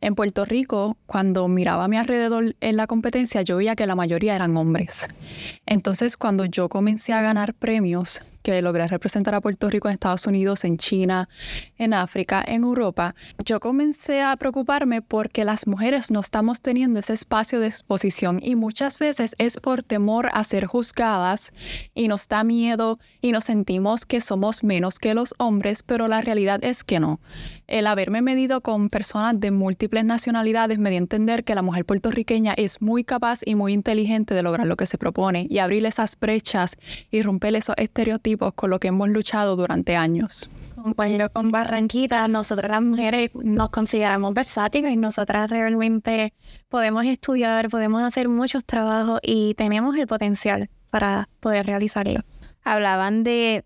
En 0.00 0.14
Puerto 0.14 0.46
Rico, 0.46 0.96
cuando 1.04 1.46
miraba 1.46 1.84
a 1.84 1.88
mi 1.88 1.98
alrededor 1.98 2.56
en 2.62 2.76
la 2.78 2.86
competencia, 2.86 3.42
yo 3.42 3.58
veía 3.58 3.76
que 3.76 3.86
la 3.86 3.96
mayoría 3.96 4.34
eran 4.34 4.56
hombres. 4.56 5.06
Entonces, 5.66 6.16
cuando 6.16 6.46
yo 6.46 6.70
comencé 6.70 7.12
a 7.12 7.20
ganar 7.20 7.52
premios, 7.52 8.22
que 8.48 8.62
logré 8.62 8.88
representar 8.88 9.34
a 9.34 9.42
Puerto 9.42 9.68
Rico 9.68 9.88
en 9.88 9.92
Estados 9.92 10.26
Unidos, 10.26 10.64
en 10.64 10.78
China, 10.78 11.28
en 11.76 11.92
África, 11.92 12.42
en 12.46 12.62
Europa, 12.62 13.14
yo 13.44 13.60
comencé 13.60 14.22
a 14.22 14.34
preocuparme 14.38 15.02
porque 15.02 15.44
las 15.44 15.66
mujeres 15.66 16.10
no 16.10 16.20
estamos 16.20 16.62
teniendo 16.62 16.98
ese 16.98 17.12
espacio 17.12 17.60
de 17.60 17.66
exposición 17.66 18.40
y 18.42 18.56
muchas 18.56 18.98
veces 18.98 19.34
es 19.36 19.58
por 19.58 19.82
temor 19.82 20.30
a 20.32 20.44
ser 20.44 20.64
juzgadas 20.64 21.52
y 21.94 22.08
nos 22.08 22.26
da 22.26 22.42
miedo 22.42 22.96
y 23.20 23.32
nos 23.32 23.44
sentimos 23.44 24.06
que 24.06 24.22
somos 24.22 24.64
menos 24.64 24.98
que 24.98 25.12
los 25.12 25.34
hombres, 25.36 25.82
pero 25.82 26.08
la 26.08 26.22
realidad 26.22 26.60
es 26.64 26.84
que 26.84 27.00
no. 27.00 27.20
El 27.68 27.86
haberme 27.86 28.22
medido 28.22 28.62
con 28.62 28.88
personas 28.88 29.38
de 29.40 29.50
múltiples 29.50 30.02
nacionalidades 30.02 30.78
me 30.78 30.88
dio 30.88 30.96
a 30.96 31.02
entender 31.02 31.44
que 31.44 31.54
la 31.54 31.60
mujer 31.60 31.84
puertorriqueña 31.84 32.54
es 32.56 32.80
muy 32.80 33.04
capaz 33.04 33.40
y 33.44 33.56
muy 33.56 33.74
inteligente 33.74 34.32
de 34.32 34.42
lograr 34.42 34.66
lo 34.66 34.78
que 34.78 34.86
se 34.86 34.96
propone 34.96 35.46
y 35.50 35.58
abrir 35.58 35.84
esas 35.84 36.18
brechas 36.18 36.78
y 37.10 37.20
romper 37.20 37.54
esos 37.56 37.74
estereotipos 37.76 38.54
con 38.54 38.70
lo 38.70 38.80
que 38.80 38.88
hemos 38.88 39.10
luchado 39.10 39.54
durante 39.54 39.96
años. 39.96 40.48
Compañero 40.82 41.30
con 41.30 41.50
Barranquita, 41.50 42.26
nosotras 42.26 42.70
las 42.70 42.80
mujeres 42.80 43.32
nos 43.34 43.68
consideramos 43.68 44.32
versátiles 44.32 44.90
y 44.90 44.96
nosotras 44.96 45.50
realmente 45.50 46.32
podemos 46.70 47.04
estudiar, 47.04 47.68
podemos 47.68 48.02
hacer 48.02 48.30
muchos 48.30 48.64
trabajos 48.64 49.20
y 49.22 49.52
tenemos 49.58 49.94
el 49.98 50.06
potencial 50.06 50.70
para 50.90 51.28
poder 51.40 51.66
realizarlo. 51.66 52.22
Hablaban 52.64 53.24
de 53.24 53.62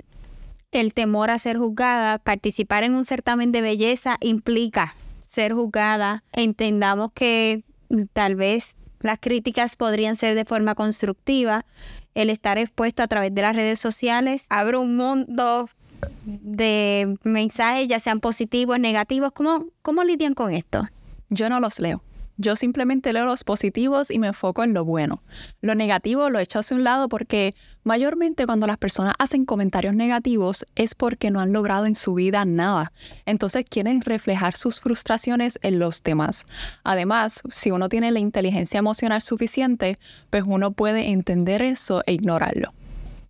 el 0.73 0.95
temor 0.95 1.31
a 1.31 1.39
ser 1.39 1.59
juzgada, 1.59 2.19
participar 2.19 2.83
en 2.83 2.95
un 2.95 3.05
certamen 3.05 3.53
de 3.53 3.61
belleza 3.61 4.17
implica 4.21 4.97
ser 5.21 5.53
juzgada. 5.53 6.25
Entendamos 6.33 7.13
que 7.13 7.63
tal 8.13 8.35
vez 8.35 8.77
las 9.01 9.19
críticas 9.19 9.77
podrían 9.77 10.17
ser 10.17 10.35
de 10.35 10.45
forma 10.45 10.75
constructiva. 10.75 11.65
El 12.15 12.31
estar 12.31 12.59
expuesto 12.59 13.03
a 13.03 13.07
través 13.07 13.35
de 13.35 13.43
las 13.43 13.55
redes 13.55 13.79
sociales 13.79 14.47
abre 14.49 14.79
un 14.79 14.97
mundo 14.97 15.69
de 16.25 17.17
mensajes, 17.23 17.87
ya 17.89 17.99
sean 17.99 18.21
positivos, 18.21 18.79
negativos. 18.81 19.33
¿Cómo, 19.33 19.67
cómo 19.83 20.05
lidian 20.05 20.35
con 20.35 20.53
esto? 20.53 20.89
Yo 21.29 21.49
no 21.49 21.61
los 21.61 21.81
leo. 21.81 22.03
Yo 22.37 22.57
simplemente 22.57 23.13
leo 23.13 23.25
los 23.25 23.45
positivos 23.45 24.11
y 24.11 24.19
me 24.19 24.29
enfoco 24.29 24.65
en 24.65 24.75
lo 24.75 24.85
bueno. 24.85 25.23
Lo 25.61 25.75
negativo 25.75 26.31
lo 26.31 26.39
echo 26.39 26.59
hacia 26.59 26.77
un 26.77 26.85
lado 26.85 27.09
porque 27.09 27.55
mayormente 27.85 28.47
cuando 28.47 28.67
las 28.67 28.79
personas 28.79 29.15
hacen 29.19 29.45
comentarios 29.45 29.95
negativos 29.95 30.65
es 30.75 30.95
porque 30.95 31.31
no 31.31 31.41
han 31.41 31.53
logrado 31.53 31.87
en 31.87 31.95
su 31.95 32.15
vida 32.15 32.45
nada. 32.45 32.93
Entonces 33.27 33.65
quieren 33.69 34.01
reflejar 34.01 34.57
sus 34.57 34.81
frustraciones 34.81 35.59
en 35.63 35.79
los 35.79 36.03
demás. 36.03 36.45
Además, 36.85 37.43
si 37.51 37.71
uno 37.71 37.89
tiene 37.89 38.11
la 38.11 38.21
inteligencia 38.21 38.79
emocional 38.79 39.21
suficiente, 39.21 39.99
pues 40.31 40.45
uno 40.47 40.73
puede 40.73 41.11
entender 41.11 41.63
eso 41.63 42.03
e 42.07 42.15
ignorarlo. 42.15 42.69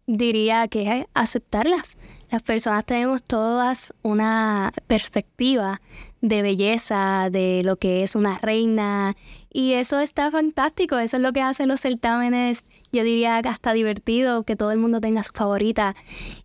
Diría 0.06 0.68
que 0.68 1.06
aceptarlas. 1.14 1.96
Las 2.32 2.40
personas 2.40 2.86
tenemos 2.86 3.22
todas 3.22 3.92
una 4.00 4.72
perspectiva 4.86 5.82
de 6.22 6.40
belleza, 6.40 7.28
de 7.30 7.60
lo 7.62 7.76
que 7.76 8.02
es 8.02 8.16
una 8.16 8.38
reina, 8.38 9.14
y 9.52 9.74
eso 9.74 10.00
está 10.00 10.30
fantástico, 10.30 10.96
eso 10.98 11.18
es 11.18 11.22
lo 11.22 11.34
que 11.34 11.42
hacen 11.42 11.68
los 11.68 11.80
certámenes, 11.80 12.64
yo 12.90 13.04
diría 13.04 13.42
que 13.42 13.50
hasta 13.50 13.74
divertido, 13.74 14.44
que 14.44 14.56
todo 14.56 14.70
el 14.70 14.78
mundo 14.78 14.98
tenga 14.98 15.22
su 15.22 15.32
favorita, 15.34 15.94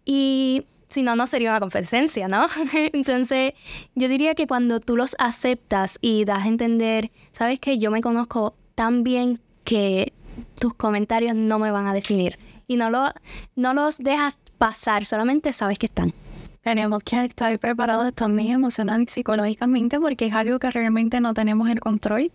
y 0.03 0.65
si 0.89 1.03
no, 1.03 1.15
no 1.15 1.25
sería 1.25 1.51
una 1.51 1.61
conferencia, 1.61 2.27
¿no? 2.27 2.47
Entonces, 2.73 3.53
yo 3.95 4.09
diría 4.09 4.35
que 4.35 4.45
cuando 4.45 4.81
tú 4.81 4.97
los 4.97 5.15
aceptas 5.19 5.99
y 6.01 6.25
das 6.25 6.43
a 6.43 6.47
entender, 6.49 7.11
sabes 7.31 7.61
que 7.61 7.79
yo 7.79 7.91
me 7.91 8.01
conozco 8.01 8.55
tan 8.75 9.03
bien 9.03 9.39
que 9.63 10.11
tus 10.59 10.73
comentarios 10.73 11.35
no 11.35 11.59
me 11.59 11.71
van 11.71 11.87
a 11.87 11.93
definir, 11.93 12.37
y 12.67 12.77
no, 12.77 12.89
lo, 12.89 13.11
no 13.55 13.73
los 13.73 13.97
dejas 13.97 14.37
pasar, 14.57 15.05
solamente 15.05 15.53
sabes 15.53 15.77
que 15.79 15.85
están. 15.85 16.13
Tenemos 16.61 17.01
que 17.03 17.23
estar 17.23 17.57
preparados 17.59 18.13
también 18.13 18.51
emocional 18.51 19.01
y 19.03 19.07
psicológicamente 19.07 20.01
porque 20.01 20.25
es 20.25 20.33
algo 20.33 20.59
que 20.59 20.69
realmente 20.69 21.21
no 21.21 21.33
tenemos 21.33 21.69
el 21.69 21.79
control. 21.79 22.29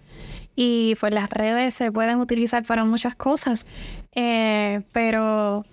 Y 0.56 0.94
pues 1.00 1.12
las 1.12 1.28
redes 1.28 1.74
se 1.74 1.92
pueden 1.92 2.18
utilizar 2.18 2.64
para 2.64 2.84
muchas 2.84 3.14
cosas, 3.14 3.66
eh, 4.14 4.82
pero 4.92 5.66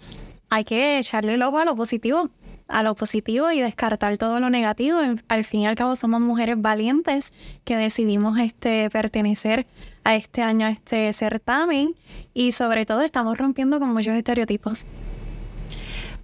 hay 0.49 0.63
que 0.63 0.99
echarle 0.99 1.35
el 1.35 1.43
ojo 1.43 1.57
a 1.57 1.65
lo 1.65 1.75
positivo, 1.75 2.29
a 2.69 2.83
lo 2.83 2.95
positivo 2.95 3.51
y 3.51 3.59
descartar 3.59 4.17
todo 4.17 4.39
lo 4.39 4.49
negativo. 4.49 4.99
Al 5.27 5.43
fin 5.43 5.61
y 5.61 5.67
al 5.67 5.75
cabo 5.75 5.95
somos 5.95 6.21
mujeres 6.21 6.61
valientes 6.61 7.33
que 7.65 7.75
decidimos 7.75 8.39
este 8.39 8.89
pertenecer 8.89 9.65
a 10.03 10.15
este 10.15 10.41
año 10.41 10.67
a 10.67 10.69
este 10.69 11.11
certamen 11.11 11.95
y 12.33 12.53
sobre 12.53 12.85
todo 12.85 13.01
estamos 13.01 13.37
rompiendo 13.37 13.79
con 13.79 13.89
muchos 13.89 14.15
estereotipos. 14.15 14.85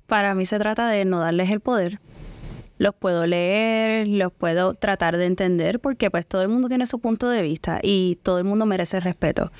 Para 0.07 0.35
mí 0.35 0.45
se 0.45 0.59
trata 0.59 0.87
de 0.87 1.03
no 1.03 1.19
darles 1.19 1.49
el 1.49 1.59
poder, 1.59 1.99
los 2.77 2.93
puedo 2.93 3.25
leer, 3.25 4.07
los 4.07 4.31
puedo 4.31 4.73
tratar 4.73 5.17
de 5.17 5.25
entender, 5.25 5.79
porque 5.79 6.11
pues 6.11 6.25
todo 6.25 6.41
el 6.41 6.49
mundo 6.49 6.67
tiene 6.67 6.85
su 6.87 6.99
punto 6.99 7.29
de 7.29 7.41
vista 7.41 7.79
y 7.81 8.17
todo 8.23 8.37
el 8.37 8.43
mundo 8.43 8.65
merece 8.65 8.99
respeto. 8.99 9.51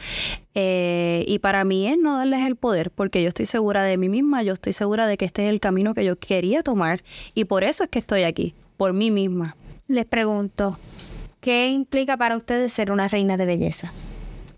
Eh, 0.53 1.23
y 1.27 1.39
para 1.39 1.63
mí 1.63 1.87
es 1.87 1.97
no 1.97 2.17
darles 2.17 2.45
el 2.45 2.55
poder, 2.55 2.91
porque 2.91 3.21
yo 3.21 3.29
estoy 3.29 3.45
segura 3.45 3.83
de 3.83 3.97
mí 3.97 4.09
misma, 4.09 4.43
yo 4.43 4.53
estoy 4.53 4.73
segura 4.73 5.07
de 5.07 5.17
que 5.17 5.25
este 5.25 5.45
es 5.45 5.49
el 5.49 5.59
camino 5.59 5.93
que 5.93 6.05
yo 6.05 6.17
quería 6.17 6.63
tomar 6.63 7.03
y 7.33 7.45
por 7.45 7.63
eso 7.63 7.83
es 7.83 7.89
que 7.89 7.99
estoy 7.99 8.23
aquí, 8.23 8.53
por 8.77 8.93
mí 8.93 9.11
misma. 9.11 9.55
Les 9.87 10.05
pregunto, 10.05 10.79
¿qué 11.41 11.69
implica 11.69 12.17
para 12.17 12.37
ustedes 12.37 12.73
ser 12.73 12.91
una 12.91 13.07
reina 13.07 13.37
de 13.37 13.45
belleza? 13.45 13.93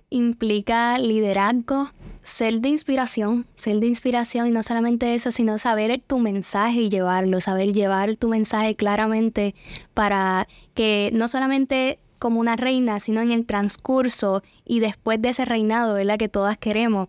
Implica 0.10 0.98
liderazgo, 0.98 1.90
ser 2.28 2.60
de 2.60 2.70
inspiración, 2.70 3.48
ser 3.56 3.80
de 3.80 3.88
inspiración 3.88 4.48
y 4.48 4.52
no 4.52 4.62
solamente 4.62 5.16
eso, 5.16 5.32
sino 5.32 5.58
saber 5.58 6.02
tu 6.06 6.20
mensaje 6.20 6.82
y 6.82 6.90
llevarlo, 6.90 7.40
saber 7.40 7.74
llevar 7.74 8.18
tu 8.18 8.28
mensaje 8.28 8.76
claramente 8.76 9.56
para 9.94 10.48
que 10.74 11.10
no 11.14 11.28
solamente 11.28 12.00
como 12.20 12.40
una 12.40 12.56
reina, 12.56 13.00
sino 13.00 13.22
en 13.22 13.32
el 13.32 13.46
transcurso 13.46 14.44
y 14.66 14.80
después 14.80 15.22
de 15.22 15.30
ese 15.30 15.46
reinado, 15.46 16.04
la 16.04 16.18
que 16.18 16.28
todas 16.28 16.58
queremos, 16.58 17.08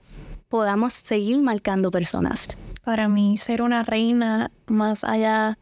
podamos 0.48 0.92
seguir 0.94 1.38
marcando 1.38 1.90
personas. 1.90 2.48
Para 2.84 3.08
mí, 3.08 3.36
ser 3.36 3.62
una 3.62 3.82
reina, 3.82 4.52
más 4.66 5.02
allá 5.02 5.58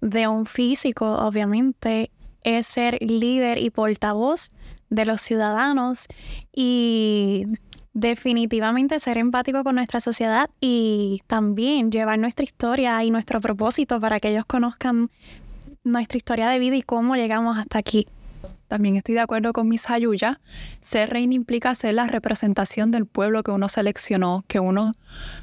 de 0.00 0.26
un 0.26 0.46
físico, 0.46 1.06
obviamente, 1.06 2.10
es 2.42 2.66
ser 2.66 2.98
líder 3.00 3.58
y 3.58 3.70
portavoz 3.70 4.50
de 4.90 5.04
los 5.04 5.20
ciudadanos 5.20 6.06
y 6.52 7.46
definitivamente 7.96 9.00
ser 9.00 9.16
empático 9.16 9.64
con 9.64 9.76
nuestra 9.76 10.00
sociedad 10.00 10.50
y 10.60 11.22
también 11.26 11.90
llevar 11.90 12.18
nuestra 12.18 12.44
historia 12.44 13.02
y 13.02 13.10
nuestro 13.10 13.40
propósito 13.40 13.98
para 14.00 14.20
que 14.20 14.28
ellos 14.28 14.44
conozcan 14.44 15.10
nuestra 15.82 16.18
historia 16.18 16.48
de 16.48 16.58
vida 16.58 16.76
y 16.76 16.82
cómo 16.82 17.16
llegamos 17.16 17.56
hasta 17.56 17.78
aquí. 17.78 18.06
También 18.68 18.96
estoy 18.96 19.14
de 19.14 19.22
acuerdo 19.22 19.54
con 19.54 19.68
Miss 19.68 19.88
Hayuya. 19.88 20.40
Ser 20.80 21.08
reina 21.08 21.32
implica 21.32 21.74
ser 21.74 21.94
la 21.94 22.06
representación 22.06 22.90
del 22.90 23.06
pueblo 23.06 23.42
que 23.42 23.52
uno 23.52 23.66
seleccionó, 23.66 24.44
que 24.46 24.60
uno 24.60 24.92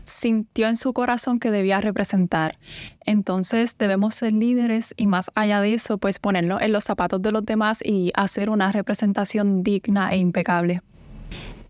sintió 0.06 0.68
en 0.68 0.78
su 0.78 0.94
corazón 0.94 1.40
que 1.40 1.50
debía 1.50 1.82
representar. 1.82 2.60
Entonces 3.04 3.80
debemos 3.80 4.14
ser 4.14 4.34
líderes 4.34 4.94
y 4.96 5.08
más 5.08 5.32
allá 5.34 5.60
de 5.60 5.74
eso, 5.74 5.98
pues 5.98 6.20
ponernos 6.20 6.62
en 6.62 6.72
los 6.72 6.84
zapatos 6.84 7.20
de 7.20 7.32
los 7.32 7.44
demás 7.44 7.80
y 7.84 8.12
hacer 8.14 8.52
una 8.52 8.72
representación 8.72 9.64
digna 9.64 10.14
e 10.14 10.18
impecable 10.18 10.84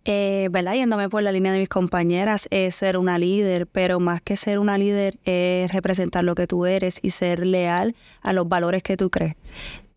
eh, 0.05 0.49
¿verdad? 0.51 0.73
Yéndome 0.73 1.09
por 1.09 1.23
la 1.23 1.31
línea 1.31 1.51
de 1.51 1.59
mis 1.59 1.69
compañeras, 1.69 2.47
es 2.51 2.75
ser 2.75 2.97
una 2.97 3.17
líder, 3.17 3.67
pero 3.67 3.99
más 3.99 4.21
que 4.21 4.37
ser 4.37 4.59
una 4.59 4.77
líder 4.77 5.17
es 5.25 5.71
representar 5.71 6.23
lo 6.23 6.35
que 6.35 6.47
tú 6.47 6.65
eres 6.65 6.99
y 7.01 7.11
ser 7.11 7.45
leal 7.45 7.95
a 8.21 8.33
los 8.33 8.47
valores 8.47 8.83
que 8.83 8.97
tú 8.97 9.09
crees. 9.09 9.35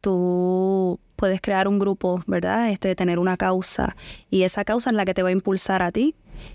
Tú 0.01 1.01
puedes 1.17 1.41
crear 1.41 1.67
un 1.67 1.79
grupo, 1.79 2.23
¿verdad? 2.27 2.71
Este, 2.71 2.95
tener 2.95 3.19
una 3.19 3.37
causa 3.37 3.97
y 4.31 4.43
esa 4.43 4.65
causa 4.65 4.91
es 4.91 4.97
la 4.97 5.05
que 5.05 5.15
te 5.15 5.23
va 5.23 5.31
a 5.31 5.33
impulsar 5.33 5.83
a 5.83 5.91
ti 5.91 6.15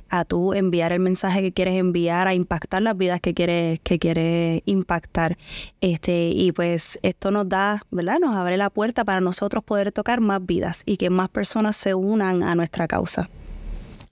a 0.10 0.26
tú 0.26 0.54
enviar 0.54 0.92
el 0.94 1.00
mensaje 1.00 1.42
que 1.42 1.52
quieres 1.52 1.76
enviar, 1.76 2.28
a 2.28 2.34
impactar 2.34 2.82
las 2.82 2.98
vidas 2.98 3.20
que 3.20 3.34
quieres, 3.34 3.80
que 3.82 4.00
quieres 4.00 4.62
impactar. 4.66 5.38
Este, 5.82 6.30
y 6.30 6.52
pues 6.52 7.00
esto 7.02 7.32
nos 7.32 7.50
da, 7.50 7.84
¿verdad? 7.92 8.20
Nos 8.20 8.36
abre 8.36 8.58
la 8.58 8.70
puerta 8.70 9.04
para 9.06 9.22
nosotros 9.22 9.64
poder 9.64 9.92
tocar 9.92 10.22
más 10.22 10.46
vidas 10.46 10.84
y 10.86 10.98
que 10.98 11.10
más 11.10 11.30
personas 11.30 11.76
se 11.76 11.96
unan 11.96 12.44
a 12.44 12.56
nuestra 12.56 12.88
causa. 12.88 13.30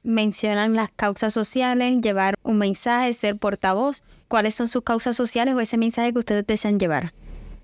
Mencionan 0.03 0.75
las 0.75 0.89
causas 0.91 1.33
sociales, 1.33 1.99
llevar 2.01 2.35
un 2.43 2.57
mensaje, 2.57 3.13
ser 3.13 3.37
portavoz. 3.37 4.03
¿Cuáles 4.27 4.55
son 4.55 4.67
sus 4.67 4.83
causas 4.83 5.15
sociales 5.17 5.55
o 5.55 5.59
ese 5.59 5.77
mensaje 5.77 6.13
que 6.13 6.19
ustedes 6.19 6.47
desean 6.47 6.79
llevar? 6.79 7.13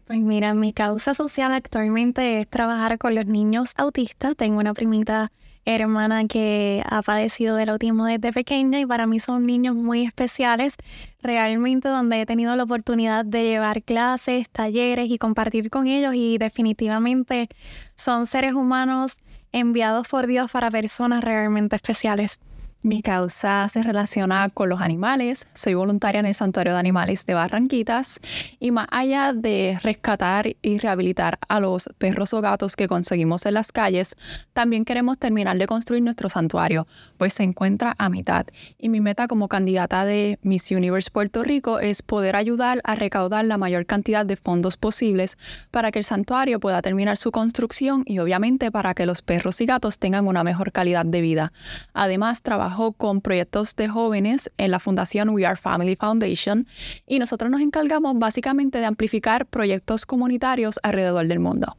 Pues 0.05 0.19
mira, 0.19 0.53
mi 0.53 0.73
causa 0.73 1.13
social 1.13 1.53
actualmente 1.53 2.39
es 2.39 2.47
trabajar 2.47 2.97
con 2.97 3.15
los 3.15 3.25
niños 3.25 3.73
autistas. 3.77 4.35
Tengo 4.35 4.59
una 4.59 4.73
primita 4.73 5.31
hermana 5.65 6.27
que 6.27 6.83
ha 6.89 7.01
padecido 7.01 7.55
del 7.55 7.69
autismo 7.69 8.05
desde 8.05 8.31
pequeña 8.31 8.79
y 8.79 8.85
para 8.85 9.07
mí 9.07 9.19
son 9.19 9.45
niños 9.45 9.75
muy 9.75 10.05
especiales, 10.05 10.75
realmente 11.21 11.89
donde 11.89 12.21
he 12.21 12.25
tenido 12.25 12.55
la 12.55 12.63
oportunidad 12.63 13.25
de 13.25 13.43
llevar 13.43 13.81
clases, 13.83 14.49
talleres 14.49 15.09
y 15.09 15.17
compartir 15.17 15.69
con 15.69 15.87
ellos 15.87 16.13
y 16.15 16.37
definitivamente 16.37 17.49
son 17.95 18.27
seres 18.27 18.53
humanos 18.53 19.21
enviados 19.51 20.07
por 20.07 20.27
Dios 20.27 20.51
para 20.51 20.69
personas 20.69 21.23
realmente 21.23 21.75
especiales. 21.75 22.39
Mi 22.85 23.01
causa 23.01 23.67
se 23.67 23.81
relaciona 23.81 24.47
con 24.49 24.69
los 24.69 24.79
animales. 24.79 25.47
Soy 25.55 25.73
voluntaria 25.73 26.19
en 26.19 26.27
el 26.27 26.35
Santuario 26.35 26.73
de 26.73 26.77
Animales 26.77 27.25
de 27.25 27.33
Barranquitas 27.33 28.19
y 28.59 28.69
más 28.69 28.85
allá 28.91 29.33
de 29.33 29.79
rescatar 29.81 30.55
y 30.61 30.77
rehabilitar 30.77 31.39
a 31.47 31.59
los 31.59 31.89
perros 31.97 32.35
o 32.35 32.41
gatos 32.41 32.75
que 32.75 32.87
conseguimos 32.87 33.47
en 33.47 33.55
las 33.55 33.71
calles, 33.71 34.15
también 34.53 34.85
queremos 34.85 35.17
terminar 35.17 35.57
de 35.57 35.65
construir 35.65 36.03
nuestro 36.03 36.29
santuario, 36.29 36.85
pues 37.17 37.33
se 37.33 37.41
encuentra 37.41 37.95
a 37.97 38.07
mitad. 38.07 38.45
Y 38.77 38.89
mi 38.89 39.01
meta 39.01 39.27
como 39.27 39.47
candidata 39.47 40.05
de 40.05 40.37
Miss 40.43 40.69
Universe 40.69 41.09
Puerto 41.09 41.41
Rico 41.41 41.79
es 41.79 42.03
poder 42.03 42.35
ayudar 42.35 42.81
a 42.83 42.93
recaudar 42.93 43.45
la 43.45 43.57
mayor 43.57 43.87
cantidad 43.87 44.27
de 44.27 44.35
fondos 44.35 44.77
posibles 44.77 45.39
para 45.71 45.91
que 45.91 45.97
el 45.97 46.05
santuario 46.05 46.59
pueda 46.59 46.83
terminar 46.83 47.17
su 47.17 47.31
construcción 47.31 48.03
y 48.05 48.19
obviamente 48.19 48.69
para 48.69 48.93
que 48.93 49.07
los 49.07 49.23
perros 49.23 49.59
y 49.61 49.65
gatos 49.65 49.97
tengan 49.97 50.27
una 50.27 50.43
mejor 50.43 50.71
calidad 50.71 51.07
de 51.07 51.21
vida. 51.21 51.51
Además, 51.91 52.43
trabajo 52.43 52.74
con 52.97 53.21
proyectos 53.21 53.75
de 53.75 53.87
jóvenes 53.87 54.51
en 54.57 54.71
la 54.71 54.79
Fundación 54.79 55.29
We 55.29 55.45
Are 55.45 55.55
Family 55.55 55.95
Foundation 55.95 56.67
y 57.07 57.19
nosotros 57.19 57.49
nos 57.49 57.61
encargamos 57.61 58.17
básicamente 58.19 58.79
de 58.79 58.85
amplificar 58.85 59.45
proyectos 59.45 60.05
comunitarios 60.05 60.79
alrededor 60.83 61.27
del 61.27 61.39
mundo. 61.39 61.77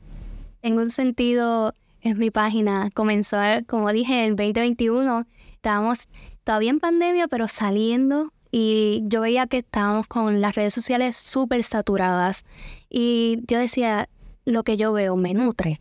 En 0.62 0.78
un 0.78 0.90
sentido, 0.90 1.74
en 2.00 2.18
mi 2.18 2.30
página 2.30 2.90
comenzó, 2.94 3.36
como 3.66 3.92
dije, 3.92 4.24
en 4.24 4.36
2021. 4.36 5.26
Estábamos 5.52 6.08
todavía 6.44 6.70
en 6.70 6.80
pandemia, 6.80 7.28
pero 7.28 7.46
saliendo 7.48 8.32
y 8.50 9.02
yo 9.06 9.20
veía 9.20 9.46
que 9.46 9.58
estábamos 9.58 10.06
con 10.06 10.40
las 10.40 10.54
redes 10.54 10.72
sociales 10.72 11.16
súper 11.16 11.62
saturadas 11.62 12.44
y 12.88 13.40
yo 13.46 13.58
decía, 13.58 14.08
lo 14.44 14.62
que 14.62 14.76
yo 14.76 14.92
veo 14.92 15.16
me 15.16 15.34
nutre 15.34 15.80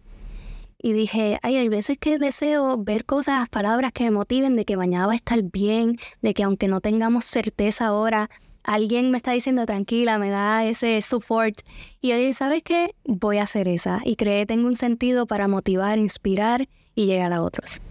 y 0.86 0.94
dije, 0.94 1.40
ay, 1.42 1.58
hay 1.58 1.68
veces 1.68 1.98
que 1.98 2.20
deseo 2.20 2.78
ver 2.78 3.06
cosas, 3.06 3.50
palabras 3.50 3.92
que 3.92 4.04
me 4.04 4.12
motiven 4.12 4.56
de 4.56 4.66
que 4.66 4.78
mañana 4.78 5.08
va 5.08 5.14
a 5.14 5.16
estar 5.16 5.42
bien, 5.42 5.98
de 6.22 6.36
que 6.36 6.44
aunque 6.44 6.68
no 6.68 6.80
tengamos 6.80 7.26
certeza 7.26 7.88
ahora, 7.88 8.30
alguien 8.62 9.10
me 9.10 9.18
está 9.18 9.32
diciendo 9.32 9.66
tranquila, 9.66 10.20
me 10.20 10.30
da 10.30 10.64
ese 10.64 11.02
support. 11.02 11.62
Y 12.02 12.10
yo 12.10 12.18
dije, 12.18 12.36
¿sabes 12.36 12.62
qué? 12.62 12.94
Voy 13.04 13.40
a 13.40 13.44
hacer 13.46 13.68
esa. 13.68 14.00
Y 14.06 14.16
creé, 14.16 14.46
tengo 14.46 14.68
un 14.68 14.76
sentido 14.76 15.26
para 15.26 15.48
motivar, 15.48 15.98
inspirar 15.98 16.68
y 16.94 17.08
llegar 17.08 17.34
a 17.34 17.42
otros. 17.42 17.82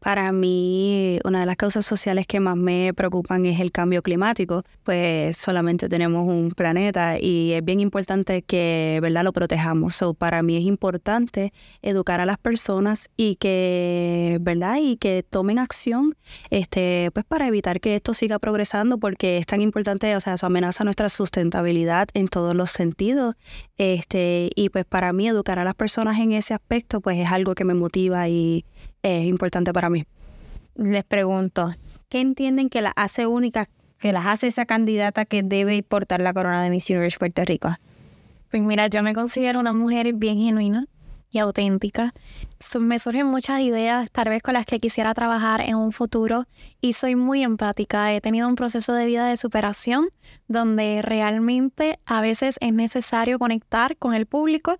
Para 0.00 0.30
mí, 0.30 1.18
una 1.24 1.40
de 1.40 1.46
las 1.46 1.56
causas 1.56 1.84
sociales 1.84 2.26
que 2.26 2.38
más 2.38 2.56
me 2.56 2.94
preocupan 2.94 3.46
es 3.46 3.58
el 3.58 3.72
cambio 3.72 4.00
climático, 4.00 4.62
pues 4.84 5.36
solamente 5.36 5.88
tenemos 5.88 6.26
un 6.28 6.52
planeta 6.52 7.18
y 7.18 7.52
es 7.52 7.64
bien 7.64 7.80
importante 7.80 8.42
que, 8.42 9.00
¿verdad?, 9.02 9.24
lo 9.24 9.32
protejamos. 9.32 9.96
So, 9.96 10.14
para 10.14 10.42
mí 10.44 10.56
es 10.56 10.62
importante 10.62 11.52
educar 11.82 12.20
a 12.20 12.26
las 12.26 12.38
personas 12.38 13.10
y 13.16 13.36
que, 13.36 14.38
¿verdad?, 14.40 14.76
y 14.80 14.96
que 14.98 15.24
tomen 15.28 15.58
acción, 15.58 16.14
este, 16.50 17.10
pues 17.12 17.26
para 17.26 17.48
evitar 17.48 17.80
que 17.80 17.96
esto 17.96 18.14
siga 18.14 18.38
progresando 18.38 18.98
porque 18.98 19.38
es 19.38 19.46
tan 19.46 19.60
importante, 19.60 20.14
o 20.14 20.20
sea, 20.20 20.34
eso 20.34 20.46
amenaza 20.46 20.84
nuestra 20.84 21.08
sustentabilidad 21.08 22.08
en 22.14 22.28
todos 22.28 22.54
los 22.54 22.70
sentidos. 22.70 23.34
Este, 23.78 24.50
y 24.54 24.68
pues 24.70 24.84
para 24.84 25.12
mí 25.12 25.28
educar 25.28 25.58
a 25.58 25.64
las 25.64 25.74
personas 25.74 26.18
en 26.20 26.32
ese 26.32 26.54
aspecto, 26.54 27.00
pues 27.00 27.18
es 27.18 27.32
algo 27.32 27.56
que 27.56 27.64
me 27.64 27.74
motiva 27.74 28.28
y 28.28 28.64
es 29.08 29.26
importante 29.26 29.72
para 29.72 29.90
mí. 29.90 30.04
Les 30.74 31.04
pregunto, 31.04 31.72
¿qué 32.08 32.20
entienden 32.20 32.68
que 32.68 32.82
las 32.82 32.92
hace 32.96 33.26
únicas, 33.26 33.68
que 33.98 34.12
las 34.12 34.26
hace 34.26 34.46
esa 34.46 34.66
candidata 34.66 35.24
que 35.24 35.42
debe 35.42 35.82
portar 35.82 36.20
la 36.20 36.32
corona 36.32 36.62
de 36.62 36.70
Miss 36.70 36.88
Universe 36.90 37.18
Puerto 37.18 37.44
Rico? 37.44 37.70
Pues 38.50 38.62
mira, 38.62 38.86
yo 38.86 39.02
me 39.02 39.14
considero 39.14 39.60
una 39.60 39.72
mujer 39.72 40.12
bien 40.14 40.38
genuina 40.38 40.86
y 41.30 41.38
auténtica. 41.38 42.14
me 42.80 42.98
surgen 42.98 43.26
muchas 43.26 43.60
ideas, 43.60 44.10
tal 44.10 44.28
vez 44.28 44.42
con 44.42 44.54
las 44.54 44.66
que 44.66 44.80
quisiera 44.80 45.12
trabajar 45.14 45.60
en 45.60 45.74
un 45.74 45.92
futuro, 45.92 46.46
y 46.80 46.94
soy 46.94 47.16
muy 47.16 47.42
empática. 47.42 48.14
He 48.14 48.20
tenido 48.20 48.48
un 48.48 48.54
proceso 48.54 48.94
de 48.94 49.06
vida 49.06 49.26
de 49.26 49.36
superación 49.36 50.08
donde 50.46 51.02
realmente 51.02 51.98
a 52.06 52.20
veces 52.20 52.56
es 52.60 52.72
necesario 52.72 53.38
conectar 53.38 53.96
con 53.96 54.14
el 54.14 54.26
público 54.26 54.78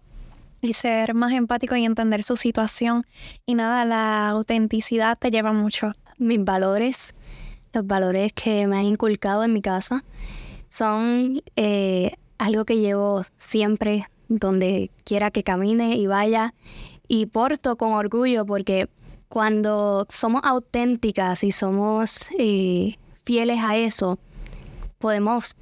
y 0.60 0.72
ser 0.72 1.14
más 1.14 1.32
empático 1.32 1.76
y 1.76 1.84
entender 1.84 2.22
su 2.22 2.36
situación. 2.36 3.06
Y 3.46 3.54
nada, 3.54 3.84
la 3.84 4.28
autenticidad 4.28 5.18
te 5.18 5.30
lleva 5.30 5.52
mucho. 5.52 5.92
Mis 6.18 6.44
valores, 6.44 7.14
los 7.72 7.86
valores 7.86 8.32
que 8.32 8.66
me 8.66 8.78
han 8.78 8.84
inculcado 8.84 9.44
en 9.44 9.52
mi 9.52 9.62
casa, 9.62 10.04
son 10.68 11.42
eh, 11.56 12.12
algo 12.38 12.64
que 12.64 12.78
llevo 12.78 13.22
siempre 13.38 14.08
donde 14.28 14.90
quiera 15.04 15.30
que 15.30 15.42
camine 15.42 15.96
y 15.96 16.06
vaya 16.06 16.54
y 17.06 17.26
porto 17.26 17.76
con 17.76 17.92
orgullo 17.92 18.44
porque 18.44 18.88
cuando 19.28 20.06
somos 20.10 20.42
auténticas 20.44 21.44
y 21.44 21.52
somos 21.52 22.28
eh, 22.38 22.96
fieles 23.24 23.58
a 23.60 23.76
eso, 23.76 24.18
podemos 24.98 25.54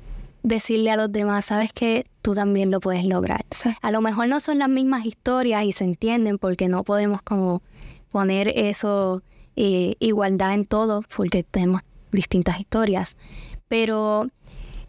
decirle 0.42 0.90
a 0.90 0.96
los 0.96 1.10
demás, 1.10 1.46
sabes 1.46 1.72
que 1.72 2.06
tú 2.26 2.34
también 2.34 2.72
lo 2.72 2.80
puedes 2.80 3.04
lograr. 3.04 3.46
A 3.82 3.92
lo 3.92 4.00
mejor 4.00 4.26
no 4.26 4.40
son 4.40 4.58
las 4.58 4.68
mismas 4.68 5.06
historias 5.06 5.62
y 5.62 5.70
se 5.70 5.84
entienden 5.84 6.38
porque 6.38 6.68
no 6.68 6.82
podemos 6.82 7.22
como 7.22 7.62
poner 8.10 8.48
eso, 8.48 9.22
eh, 9.54 9.94
igualdad 10.00 10.52
en 10.54 10.64
todo, 10.66 11.04
porque 11.16 11.44
tenemos 11.44 11.82
distintas 12.10 12.58
historias. 12.58 13.16
Pero 13.68 14.26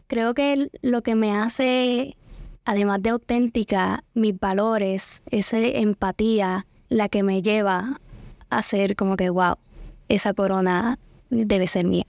creo 0.07 0.33
que 0.33 0.71
lo 0.81 1.03
que 1.03 1.13
me 1.13 1.31
hace, 1.31 2.17
además 2.65 3.03
de 3.03 3.11
auténtica, 3.11 4.03
mis 4.15 4.39
valores, 4.39 5.21
esa 5.29 5.59
empatía, 5.59 6.65
la 6.89 7.07
que 7.07 7.21
me 7.21 7.43
lleva 7.43 8.01
a 8.49 8.63
ser 8.63 8.95
como 8.95 9.15
que, 9.15 9.29
wow, 9.29 9.57
esa 10.09 10.33
corona 10.33 10.97
debe 11.29 11.67
ser 11.67 11.85
mía. 11.85 12.07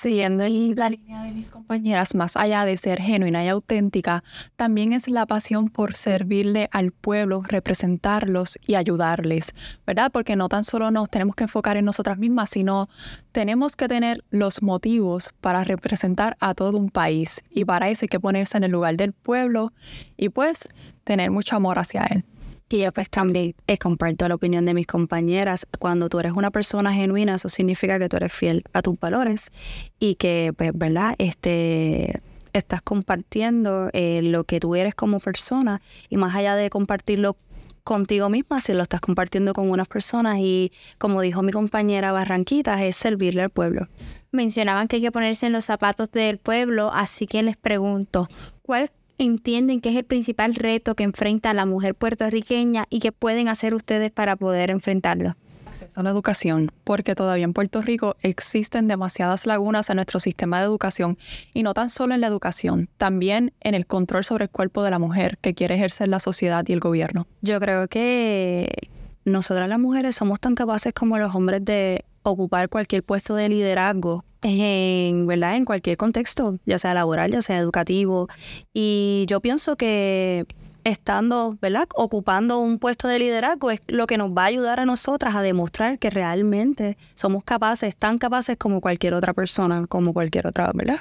Siguiendo 0.00 0.44
la 0.76 0.88
línea 0.88 1.24
de 1.24 1.32
mis 1.32 1.50
compañeras, 1.50 2.14
más 2.14 2.34
allá 2.34 2.64
de 2.64 2.78
ser 2.78 3.02
genuina 3.02 3.44
y 3.44 3.48
auténtica, 3.48 4.24
también 4.56 4.94
es 4.94 5.08
la 5.08 5.26
pasión 5.26 5.68
por 5.68 5.94
servirle 5.94 6.70
al 6.72 6.90
pueblo, 6.90 7.42
representarlos 7.46 8.58
y 8.66 8.76
ayudarles, 8.76 9.52
¿verdad? 9.86 10.10
Porque 10.10 10.36
no 10.36 10.48
tan 10.48 10.64
solo 10.64 10.90
nos 10.90 11.10
tenemos 11.10 11.36
que 11.36 11.44
enfocar 11.44 11.76
en 11.76 11.84
nosotras 11.84 12.16
mismas, 12.16 12.48
sino 12.48 12.88
tenemos 13.32 13.76
que 13.76 13.88
tener 13.88 14.24
los 14.30 14.62
motivos 14.62 15.34
para 15.42 15.64
representar 15.64 16.34
a 16.40 16.54
todo 16.54 16.78
un 16.78 16.88
país. 16.88 17.42
Y 17.50 17.66
para 17.66 17.90
eso 17.90 18.06
hay 18.06 18.08
que 18.08 18.20
ponerse 18.20 18.56
en 18.56 18.64
el 18.64 18.70
lugar 18.70 18.96
del 18.96 19.12
pueblo 19.12 19.74
y 20.16 20.30
pues 20.30 20.66
tener 21.04 21.30
mucho 21.30 21.56
amor 21.56 21.78
hacia 21.78 22.04
él. 22.04 22.24
Y 22.72 22.78
yo 22.78 22.92
pues 22.92 23.10
también 23.10 23.56
he 23.66 23.78
comparto 23.78 24.28
la 24.28 24.36
opinión 24.36 24.64
de 24.64 24.74
mis 24.74 24.86
compañeras. 24.86 25.66
Cuando 25.80 26.08
tú 26.08 26.20
eres 26.20 26.32
una 26.32 26.52
persona 26.52 26.94
genuina, 26.94 27.34
eso 27.34 27.48
significa 27.48 27.98
que 27.98 28.08
tú 28.08 28.16
eres 28.16 28.32
fiel 28.32 28.62
a 28.72 28.80
tus 28.80 28.98
valores 29.00 29.50
y 29.98 30.14
que, 30.14 30.52
pues, 30.56 30.70
¿verdad? 30.72 31.16
Este, 31.18 32.20
estás 32.52 32.80
compartiendo 32.80 33.90
eh, 33.92 34.22
lo 34.22 34.44
que 34.44 34.60
tú 34.60 34.76
eres 34.76 34.94
como 34.94 35.18
persona 35.18 35.82
y 36.08 36.16
más 36.16 36.34
allá 36.36 36.54
de 36.54 36.70
compartirlo 36.70 37.36
contigo 37.82 38.28
misma, 38.28 38.60
si 38.60 38.72
lo 38.72 38.82
estás 38.82 39.00
compartiendo 39.00 39.52
con 39.52 39.68
unas 39.68 39.88
personas 39.88 40.38
y 40.38 40.70
como 40.98 41.22
dijo 41.22 41.42
mi 41.42 41.50
compañera 41.50 42.12
Barranquita, 42.12 42.84
es 42.84 42.94
servirle 42.94 43.42
al 43.42 43.50
pueblo. 43.50 43.88
Mencionaban 44.30 44.86
que 44.86 44.96
hay 44.96 45.02
que 45.02 45.10
ponerse 45.10 45.46
en 45.46 45.52
los 45.52 45.64
zapatos 45.64 46.12
del 46.12 46.38
pueblo, 46.38 46.92
así 46.94 47.26
que 47.26 47.42
les 47.42 47.56
pregunto, 47.56 48.28
¿cuál 48.62 48.92
entienden 49.24 49.80
que 49.80 49.90
es 49.90 49.96
el 49.96 50.04
principal 50.04 50.54
reto 50.54 50.94
que 50.94 51.04
enfrenta 51.04 51.54
la 51.54 51.66
mujer 51.66 51.94
puertorriqueña 51.94 52.86
y 52.90 53.00
qué 53.00 53.12
pueden 53.12 53.48
hacer 53.48 53.74
ustedes 53.74 54.10
para 54.10 54.36
poder 54.36 54.70
enfrentarlo? 54.70 55.34
Acceso 55.66 56.00
a 56.00 56.02
la 56.02 56.10
educación, 56.10 56.72
porque 56.82 57.14
todavía 57.14 57.44
en 57.44 57.52
Puerto 57.52 57.80
Rico 57.80 58.16
existen 58.22 58.88
demasiadas 58.88 59.46
lagunas 59.46 59.88
en 59.88 59.96
nuestro 59.96 60.18
sistema 60.18 60.58
de 60.58 60.64
educación 60.64 61.16
y 61.54 61.62
no 61.62 61.74
tan 61.74 61.90
solo 61.90 62.14
en 62.14 62.20
la 62.20 62.26
educación, 62.26 62.88
también 62.96 63.52
en 63.60 63.74
el 63.74 63.86
control 63.86 64.24
sobre 64.24 64.44
el 64.44 64.50
cuerpo 64.50 64.82
de 64.82 64.90
la 64.90 64.98
mujer 64.98 65.38
que 65.38 65.54
quiere 65.54 65.76
ejercer 65.76 66.08
la 66.08 66.18
sociedad 66.18 66.64
y 66.66 66.72
el 66.72 66.80
gobierno. 66.80 67.28
Yo 67.40 67.60
creo 67.60 67.86
que 67.86 68.90
nosotras 69.24 69.68
las 69.68 69.78
mujeres 69.78 70.16
somos 70.16 70.40
tan 70.40 70.54
capaces 70.54 70.92
como 70.92 71.18
los 71.18 71.34
hombres 71.34 71.64
de 71.64 72.04
ocupar 72.30 72.68
cualquier 72.68 73.02
puesto 73.02 73.34
de 73.34 73.48
liderazgo 73.48 74.24
en, 74.42 75.26
¿verdad? 75.26 75.56
en 75.56 75.64
cualquier 75.64 75.96
contexto, 75.96 76.58
ya 76.64 76.78
sea 76.78 76.94
laboral, 76.94 77.30
ya 77.30 77.42
sea 77.42 77.58
educativo. 77.58 78.28
Y 78.72 79.24
yo 79.28 79.40
pienso 79.40 79.76
que 79.76 80.46
estando, 80.84 81.58
¿verdad? 81.60 81.88
Ocupando 81.94 82.58
un 82.58 82.78
puesto 82.78 83.08
de 83.08 83.18
liderazgo 83.18 83.70
es 83.70 83.80
lo 83.88 84.06
que 84.06 84.18
nos 84.18 84.30
va 84.30 84.44
a 84.44 84.46
ayudar 84.46 84.80
a 84.80 84.86
nosotras 84.86 85.34
a 85.34 85.42
demostrar 85.42 85.98
que 85.98 86.10
realmente 86.10 86.96
somos 87.14 87.44
capaces, 87.44 87.96
tan 87.96 88.18
capaces 88.18 88.56
como 88.56 88.80
cualquier 88.80 89.14
otra 89.14 89.34
persona, 89.34 89.86
como 89.86 90.12
cualquier 90.12 90.46
otra, 90.46 90.70
¿verdad? 90.74 91.00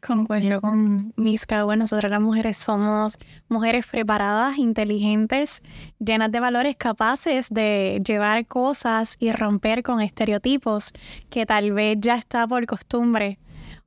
Concuerdo 0.00 0.60
con 0.60 1.12
Miska. 1.16 1.64
Bueno, 1.64 1.82
nosotras 1.82 2.10
las 2.10 2.20
mujeres 2.20 2.56
somos 2.56 3.18
mujeres 3.48 3.86
preparadas, 3.86 4.58
inteligentes, 4.58 5.62
llenas 5.98 6.30
de 6.30 6.40
valores, 6.40 6.76
capaces 6.76 7.48
de 7.50 8.00
llevar 8.06 8.46
cosas 8.46 9.16
y 9.18 9.32
romper 9.32 9.82
con 9.82 10.00
estereotipos 10.00 10.92
que 11.30 11.46
tal 11.46 11.72
vez 11.72 11.96
ya 12.00 12.16
está 12.16 12.46
por 12.46 12.66
costumbre 12.66 13.38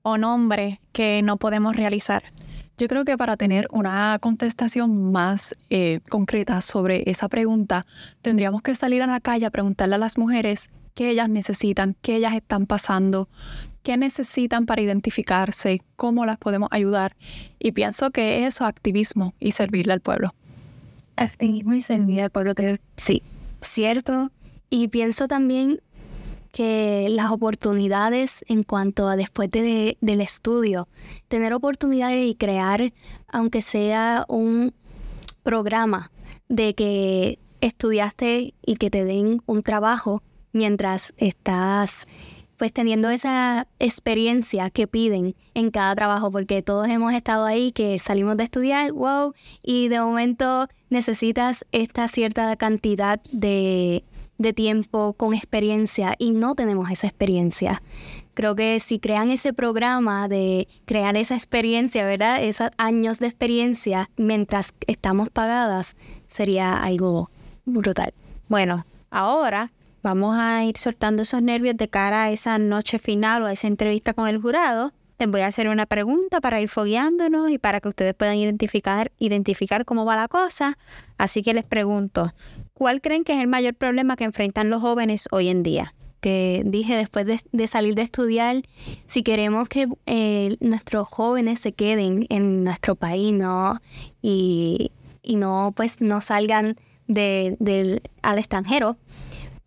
o 0.01 0.17
nombre 0.17 0.81
que 0.91 1.21
no 1.21 1.37
podemos 1.37 1.75
realizar. 1.75 2.23
Yo 2.77 2.87
creo 2.87 3.03
que 3.03 3.17
para 3.17 3.35
tener 3.35 3.67
una 3.71 4.17
contestación 4.21 5.11
más 5.11 5.53
eh, 5.69 5.99
concreta 6.09 6.61
sobre 6.61 7.03
esa 7.09 7.27
pregunta, 7.27 7.85
tendríamos 8.21 8.61
que 8.61 8.73
salir 8.73 9.01
a 9.01 9.07
la 9.07 9.19
calle 9.19 9.45
a 9.45 9.51
preguntarle 9.51 9.95
a 9.95 9.97
las 9.97 10.17
mujeres 10.17 10.69
qué 10.95 11.09
ellas 11.09 11.29
necesitan, 11.29 11.95
qué 12.01 12.15
ellas 12.15 12.33
están 12.33 12.67
pasando, 12.67 13.27
qué 13.89 13.97
necesitan 13.97 14.67
para 14.67 14.83
identificarse, 14.83 15.81
cómo 15.95 16.23
las 16.27 16.37
podemos 16.37 16.69
ayudar. 16.71 17.15
Y 17.57 17.71
pienso 17.71 18.11
que 18.11 18.45
eso 18.45 18.63
es 18.63 18.69
activismo 18.69 19.33
y 19.39 19.53
servirle 19.53 19.93
al 19.93 19.99
pueblo. 19.99 20.35
Activismo 21.15 21.73
y 21.73 21.81
servirle 21.81 22.21
al 22.21 22.29
pueblo, 22.29 22.53
sí, 22.97 23.23
cierto. 23.61 24.29
Y 24.69 24.89
pienso 24.89 25.27
también 25.27 25.81
que 26.51 27.07
las 27.09 27.31
oportunidades 27.31 28.45
en 28.47 28.61
cuanto 28.61 29.07
a 29.07 29.15
después 29.15 29.49
de, 29.49 29.97
del 30.01 30.21
estudio, 30.21 30.87
tener 31.27 31.51
oportunidades 31.55 32.29
y 32.29 32.35
crear, 32.35 32.93
aunque 33.27 33.63
sea 33.63 34.23
un 34.27 34.71
programa 35.41 36.11
de 36.47 36.75
que 36.75 37.39
estudiaste 37.59 38.53
y 38.63 38.75
que 38.75 38.91
te 38.91 39.03
den 39.03 39.41
un 39.47 39.63
trabajo 39.63 40.21
mientras 40.53 41.11
estás 41.17 42.05
pues 42.59 42.71
teniendo 42.71 43.09
esa 43.09 43.67
experiencia 43.79 44.69
que 44.69 44.85
piden 44.85 45.33
en 45.55 45.71
cada 45.71 45.95
trabajo, 45.95 46.29
porque 46.29 46.61
todos 46.61 46.87
hemos 46.87 47.13
estado 47.13 47.45
ahí 47.45 47.71
que 47.71 47.97
salimos 47.97 48.37
de 48.37 48.43
estudiar, 48.43 48.91
wow, 48.91 49.33
y 49.63 49.87
de 49.87 49.99
momento 49.99 50.67
necesitas 50.91 51.65
esta 51.71 52.07
cierta 52.07 52.55
cantidad 52.57 53.19
de 53.31 54.03
de 54.39 54.53
tiempo 54.53 55.13
con 55.13 55.35
experiencia 55.35 56.15
y 56.17 56.31
no 56.31 56.55
tenemos 56.55 56.89
esa 56.89 57.07
experiencia. 57.07 57.83
Creo 58.33 58.55
que 58.55 58.79
si 58.79 58.97
crean 58.97 59.29
ese 59.29 59.51
programa 59.51 60.29
de 60.29 60.67
crear 60.85 61.17
esa 61.17 61.35
experiencia, 61.35 62.05
¿verdad? 62.05 62.41
Esos 62.41 62.69
años 62.77 63.19
de 63.19 63.27
experiencia 63.27 64.09
mientras 64.15 64.73
estamos 64.87 65.29
pagadas, 65.29 65.97
sería 66.27 66.73
algo 66.73 67.29
brutal. 67.65 68.13
Bueno, 68.47 68.85
ahora 69.11 69.71
vamos 70.01 70.35
a 70.37 70.63
ir 70.63 70.77
soltando 70.77 71.23
esos 71.23 71.41
nervios 71.41 71.77
de 71.77 71.87
cara 71.87 72.23
a 72.23 72.31
esa 72.31 72.57
noche 72.57 72.99
final 72.99 73.43
o 73.43 73.45
a 73.45 73.51
esa 73.51 73.67
entrevista 73.67 74.13
con 74.13 74.27
el 74.27 74.39
jurado. 74.39 74.93
Les 75.19 75.29
voy 75.29 75.41
a 75.41 75.47
hacer 75.47 75.67
una 75.67 75.85
pregunta 75.85 76.39
para 76.39 76.61
ir 76.61 76.69
fogueándonos 76.69 77.51
y 77.51 77.57
para 77.57 77.81
que 77.81 77.89
ustedes 77.89 78.13
puedan 78.13 78.37
identificar, 78.37 79.11
cómo 79.85 80.05
va 80.05 80.15
la 80.15 80.29
cosa. 80.29 80.77
Así 81.17 81.43
que 81.43 81.53
les 81.53 81.65
pregunto, 81.65 82.31
¿cuál 82.73 83.01
creen 83.01 83.25
que 83.25 83.33
es 83.33 83.39
el 83.39 83.47
mayor 83.47 83.75
problema 83.75 84.15
que 84.15 84.23
enfrentan 84.23 84.69
los 84.69 84.81
jóvenes 84.81 85.27
hoy 85.31 85.49
en 85.49 85.63
día? 85.63 85.93
que 86.21 86.63
dije 86.65 86.97
después 86.97 87.25
de, 87.25 87.67
salir 87.67 87.95
de 87.95 88.01
estudiar, 88.01 88.61
si 89.05 89.23
queremos 89.23 89.69
que 89.69 89.87
eh, 90.05 90.57
nuestros 90.59 91.07
jóvenes 91.07 91.61
se 91.61 91.71
queden 91.71 92.25
en 92.27 92.65
nuestro 92.65 92.95
país, 92.95 93.31
¿no? 93.31 93.79
Y, 94.21 94.91
no, 95.23 95.73
pues, 95.73 96.01
no 96.01 96.19
salgan 96.19 96.77
al 97.07 98.37
extranjero, 98.37 98.97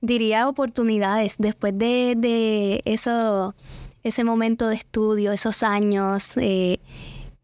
diría 0.03 0.49
oportunidades 0.49 1.37
después 1.39 1.79
de, 1.79 2.15
de 2.19 2.83
eso 2.85 3.55
ese 4.03 4.25
momento 4.25 4.69
de 4.69 4.75
estudio, 4.75 5.33
esos 5.33 5.63
años. 5.63 6.37
Eh, 6.37 6.81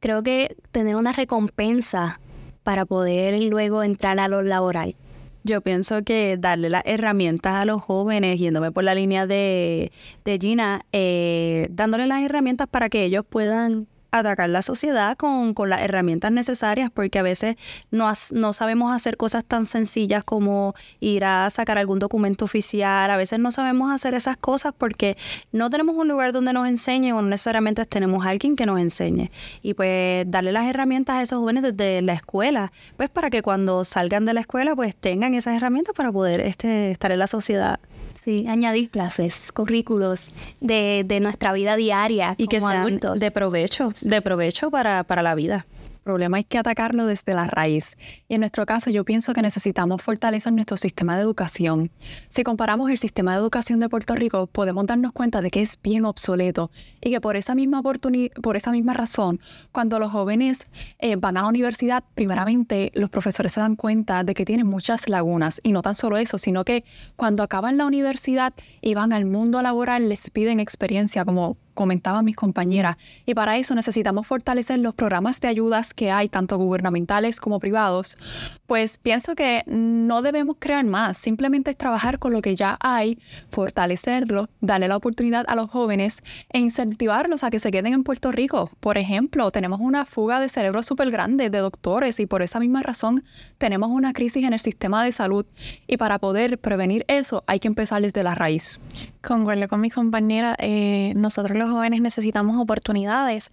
creo 0.01 0.23
que 0.23 0.57
tener 0.71 0.97
una 0.97 1.13
recompensa 1.13 2.21
para 2.63 2.85
poder 2.85 3.43
luego 3.45 3.83
entrar 3.83 4.19
a 4.21 4.29
lo 4.29 4.43
laboral. 4.43 4.97
Yo 5.45 5.63
pienso 5.63 6.03
que 6.03 6.37
darle 6.39 6.69
las 6.69 6.83
herramientas 6.85 7.55
a 7.55 7.65
los 7.65 7.81
jóvenes, 7.81 8.39
yéndome 8.39 8.73
por 8.73 8.85
la 8.85 8.95
línea 8.95 9.27
de, 9.27 9.93
de 10.25 10.39
Gina, 10.39 10.83
eh, 10.93 11.69
dándole 11.71 12.07
las 12.07 12.23
herramientas 12.23 12.67
para 12.69 12.91
que 12.91 13.05
ellos 13.05 13.25
puedan 13.27 13.87
atacar 14.11 14.49
la 14.49 14.63
sociedad 14.63 15.17
con, 15.17 15.55
las 15.69 15.83
herramientas 15.83 16.33
necesarias, 16.33 16.91
porque 16.93 17.19
a 17.19 17.23
veces 17.23 17.57
no, 17.91 18.11
no 18.33 18.53
sabemos 18.53 18.95
hacer 18.95 19.17
cosas 19.17 19.45
tan 19.45 19.67
sencillas 19.67 20.25
como 20.25 20.75
ir 21.01 21.25
a 21.25 21.51
sacar 21.51 21.79
algún 21.79 21.99
documento 21.99 22.45
oficial, 22.45 23.11
a 23.11 23.17
veces 23.17 23.39
no 23.39 23.51
sabemos 23.51 23.91
hacer 23.93 24.15
esas 24.15 24.37
cosas 24.37 24.73
porque 24.77 25.17
no 25.53 25.69
tenemos 25.69 25.97
un 25.97 26.09
lugar 26.09 26.33
donde 26.33 26.53
nos 26.53 26.69
enseñen 26.69 27.15
o 27.15 27.23
no 27.23 27.29
necesariamente 27.29 27.85
tenemos 27.85 28.25
alguien 28.25 28.57
que 28.57 28.67
nos 28.67 28.79
enseñe. 28.79 29.31
Y 29.63 29.75
pues 29.75 30.31
darle 30.31 30.53
las 30.53 30.67
herramientas 30.67 31.17
a 31.17 31.23
esos 31.23 31.41
jóvenes 31.41 31.63
desde 31.63 32.03
la 32.03 32.15
escuela, 32.15 32.73
pues 32.97 33.09
para 33.09 33.31
que 33.31 33.43
cuando 33.43 33.85
salgan 33.85 34.25
de 34.25 34.35
la 34.35 34.41
escuela 34.41 34.75
pues 34.75 34.97
tengan 34.97 35.35
esas 35.35 35.55
herramientas 35.57 35.95
para 35.95 36.13
poder 36.13 36.41
este, 36.41 36.91
estar 36.91 37.13
en 37.13 37.19
la 37.19 37.27
sociedad 37.27 37.79
Sí, 38.25 38.47
añadir 38.49 38.91
clases, 38.91 39.53
currículos 39.53 40.33
de, 40.61 41.05
de 41.07 41.21
nuestra 41.21 41.53
vida 41.53 41.77
diaria 41.77 42.35
y 42.37 42.47
que 42.49 42.61
sean 42.61 42.99
de 42.99 43.31
provecho, 43.31 43.93
de 44.01 44.23
provecho 44.23 44.71
para, 44.71 45.05
para 45.05 45.23
la 45.23 45.35
vida 45.35 45.67
problema 45.99 46.39
hay 46.39 46.45
que 46.45 46.59
atacarlo 46.59 47.07
desde 47.07 47.35
la 47.35 47.47
raíz. 47.47 47.97
Y 48.29 48.35
en 48.35 48.41
nuestro 48.41 48.67
caso 48.67 48.91
yo 48.91 49.05
pienso 49.05 49.35
que 49.35 49.43
necesitamos 49.43 50.03
fortalecer 50.03 50.53
nuestro 50.53 50.77
sistema 50.77 51.17
de 51.17 51.23
educación. 51.23 51.91
Si 52.29 52.43
comparamos 52.43 52.91
el 52.91 52.99
sistema 52.99 53.33
de 53.33 53.39
educación 53.39 53.81
de 53.81 53.89
Puerto 53.89 54.15
Rico, 54.15 54.47
podemos 54.47 54.87
darnos 54.87 55.13
cuenta 55.13 55.41
de 55.41 55.51
que 55.51 55.63
es 55.63 55.79
bien 55.83 56.05
obsoleto 56.05 56.71
y 57.01 57.11
que 57.11 57.21
por 57.21 57.37
esa 57.37 57.55
misma 57.55 57.83
por 57.83 58.57
esa 58.57 58.73
misma 58.73 58.95
razón, 58.95 59.41
cuando 59.73 59.99
los 59.99 60.11
jóvenes 60.11 60.67
eh, 60.99 61.17
van 61.17 61.37
a 61.37 61.43
la 61.43 61.49
universidad, 61.49 62.05
primeramente 62.15 62.91
los 62.95 63.11
profesores 63.11 63.53
se 63.53 63.61
dan 63.61 63.77
cuenta 63.77 64.25
de 64.25 64.35
que 64.35 64.45
tienen 64.45 64.67
muchas 64.67 65.09
lagunas 65.09 65.61
y 65.63 65.73
no 65.73 65.83
tan 65.83 65.95
solo 65.95 66.17
eso, 66.17 66.39
sino 66.39 66.65
que 66.65 66.85
cuando 67.17 67.43
acaban 67.43 67.77
la 67.77 67.87
universidad 67.87 68.53
y 68.81 68.95
van 68.95 69.13
al 69.13 69.27
mundo 69.27 69.63
laboral 69.63 70.09
les 70.09 70.31
piden 70.31 70.61
experiencia 70.61 71.25
como 71.25 71.57
comentaban 71.79 72.25
mis 72.25 72.35
compañeras. 72.35 72.97
Y 73.25 73.35
para 73.35 73.57
eso 73.57 73.73
necesitamos 73.73 74.27
fortalecer 74.27 74.81
los 74.81 74.95
programas 74.95 75.41
de 75.41 75.47
ayudas 75.47 75.95
que 75.95 76.11
hay, 76.11 76.29
tanto 76.29 76.59
gubernamentales 76.59 77.39
como 77.39 77.61
privados. 77.61 78.19
Pues 78.67 78.99
pienso 78.99 79.37
que 79.37 79.63
no 79.67 80.21
debemos 80.21 80.57
crear 80.59 80.85
más, 80.85 81.19
simplemente 81.19 81.71
es 81.71 81.77
trabajar 81.77 82.19
con 82.19 82.33
lo 82.33 82.43
que 82.43 82.57
ya 82.57 82.77
hay, 82.81 83.21
fortalecerlo, 83.51 84.49
darle 84.61 84.89
la 84.89 84.97
oportunidad 84.97 85.45
a 85.47 85.55
los 85.55 85.71
jóvenes 85.71 86.25
e 86.53 86.59
incentivarlos 86.59 87.45
a 87.45 87.51
que 87.51 87.61
se 87.61 87.71
queden 87.71 87.93
en 87.93 88.03
Puerto 88.03 88.33
Rico. 88.33 88.69
Por 88.81 88.99
ejemplo, 88.99 89.53
tenemos 89.53 89.79
una 89.79 90.05
fuga 90.05 90.41
de 90.41 90.49
cerebros 90.49 90.85
súper 90.85 91.13
grande 91.13 91.49
de 91.49 91.59
doctores 91.59 92.19
y 92.19 92.27
por 92.27 92.43
esa 92.43 92.59
misma 92.59 92.83
razón 92.83 93.23
tenemos 93.59 93.91
una 93.91 94.13
crisis 94.13 94.45
en 94.45 94.53
el 94.53 94.59
sistema 94.59 95.05
de 95.05 95.13
salud. 95.13 95.47
Y 95.87 95.97
para 95.97 96.19
poder 96.19 96.59
prevenir 96.59 97.05
eso 97.07 97.45
hay 97.47 97.61
que 97.61 97.69
empezar 97.69 98.03
desde 98.03 98.25
la 98.25 98.35
raíz. 98.35 98.81
Concuerdo 99.23 99.69
con 99.69 99.81
mi 99.81 99.91
compañera, 99.91 100.57
eh, 100.59 101.13
nosotros 101.15 101.57
jóvenes 101.71 102.01
necesitamos 102.01 102.61
oportunidades. 102.61 103.53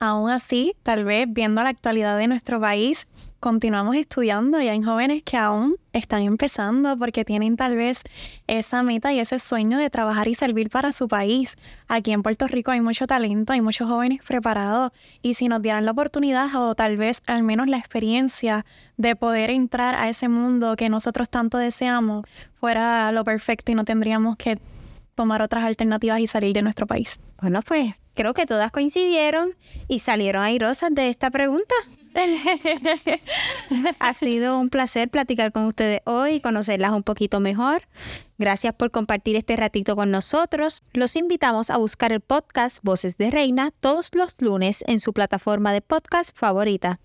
Aún 0.00 0.30
así, 0.30 0.74
tal 0.82 1.04
vez 1.04 1.26
viendo 1.28 1.62
la 1.62 1.68
actualidad 1.68 2.18
de 2.18 2.26
nuestro 2.26 2.60
país, 2.60 3.06
continuamos 3.42 3.96
estudiando 3.96 4.60
y 4.60 4.68
hay 4.68 4.80
jóvenes 4.80 5.24
que 5.24 5.36
aún 5.36 5.74
están 5.92 6.22
empezando 6.22 6.96
porque 6.96 7.24
tienen 7.24 7.56
tal 7.56 7.74
vez 7.74 8.04
esa 8.46 8.84
meta 8.84 9.12
y 9.12 9.18
ese 9.18 9.40
sueño 9.40 9.78
de 9.78 9.90
trabajar 9.90 10.28
y 10.28 10.36
servir 10.36 10.70
para 10.70 10.92
su 10.92 11.08
país. 11.08 11.56
Aquí 11.88 12.12
en 12.12 12.22
Puerto 12.22 12.46
Rico 12.46 12.70
hay 12.70 12.80
mucho 12.80 13.08
talento, 13.08 13.52
hay 13.52 13.60
muchos 13.60 13.88
jóvenes 13.88 14.24
preparados 14.24 14.92
y 15.22 15.34
si 15.34 15.48
nos 15.48 15.60
dieran 15.60 15.84
la 15.86 15.90
oportunidad 15.90 16.54
o 16.54 16.76
tal 16.76 16.96
vez 16.96 17.20
al 17.26 17.42
menos 17.42 17.68
la 17.68 17.78
experiencia 17.78 18.64
de 18.96 19.16
poder 19.16 19.50
entrar 19.50 19.96
a 19.96 20.08
ese 20.08 20.28
mundo 20.28 20.76
que 20.76 20.88
nosotros 20.88 21.28
tanto 21.28 21.58
deseamos, 21.58 22.24
fuera 22.60 23.10
lo 23.10 23.24
perfecto 23.24 23.72
y 23.72 23.74
no 23.74 23.84
tendríamos 23.84 24.36
que 24.36 24.60
tomar 25.14 25.42
otras 25.42 25.64
alternativas 25.64 26.20
y 26.20 26.26
salir 26.26 26.52
de 26.52 26.62
nuestro 26.62 26.86
país. 26.86 27.20
Bueno, 27.40 27.62
pues 27.62 27.94
creo 28.14 28.34
que 28.34 28.46
todas 28.46 28.70
coincidieron 28.70 29.54
y 29.88 30.00
salieron 30.00 30.42
airosas 30.42 30.94
de 30.94 31.08
esta 31.08 31.30
pregunta. 31.30 31.74
ha 33.98 34.14
sido 34.14 34.58
un 34.58 34.68
placer 34.68 35.08
platicar 35.08 35.52
con 35.52 35.64
ustedes 35.64 36.00
hoy 36.04 36.34
y 36.34 36.40
conocerlas 36.40 36.92
un 36.92 37.02
poquito 37.02 37.40
mejor. 37.40 37.82
Gracias 38.38 38.74
por 38.74 38.90
compartir 38.90 39.36
este 39.36 39.56
ratito 39.56 39.96
con 39.96 40.10
nosotros. 40.10 40.82
Los 40.92 41.16
invitamos 41.16 41.70
a 41.70 41.78
buscar 41.78 42.12
el 42.12 42.20
podcast 42.20 42.78
Voces 42.82 43.16
de 43.16 43.30
Reina 43.30 43.72
todos 43.80 44.10
los 44.14 44.34
lunes 44.38 44.84
en 44.86 45.00
su 45.00 45.12
plataforma 45.12 45.72
de 45.72 45.80
podcast 45.80 46.36
favorita. 46.36 47.00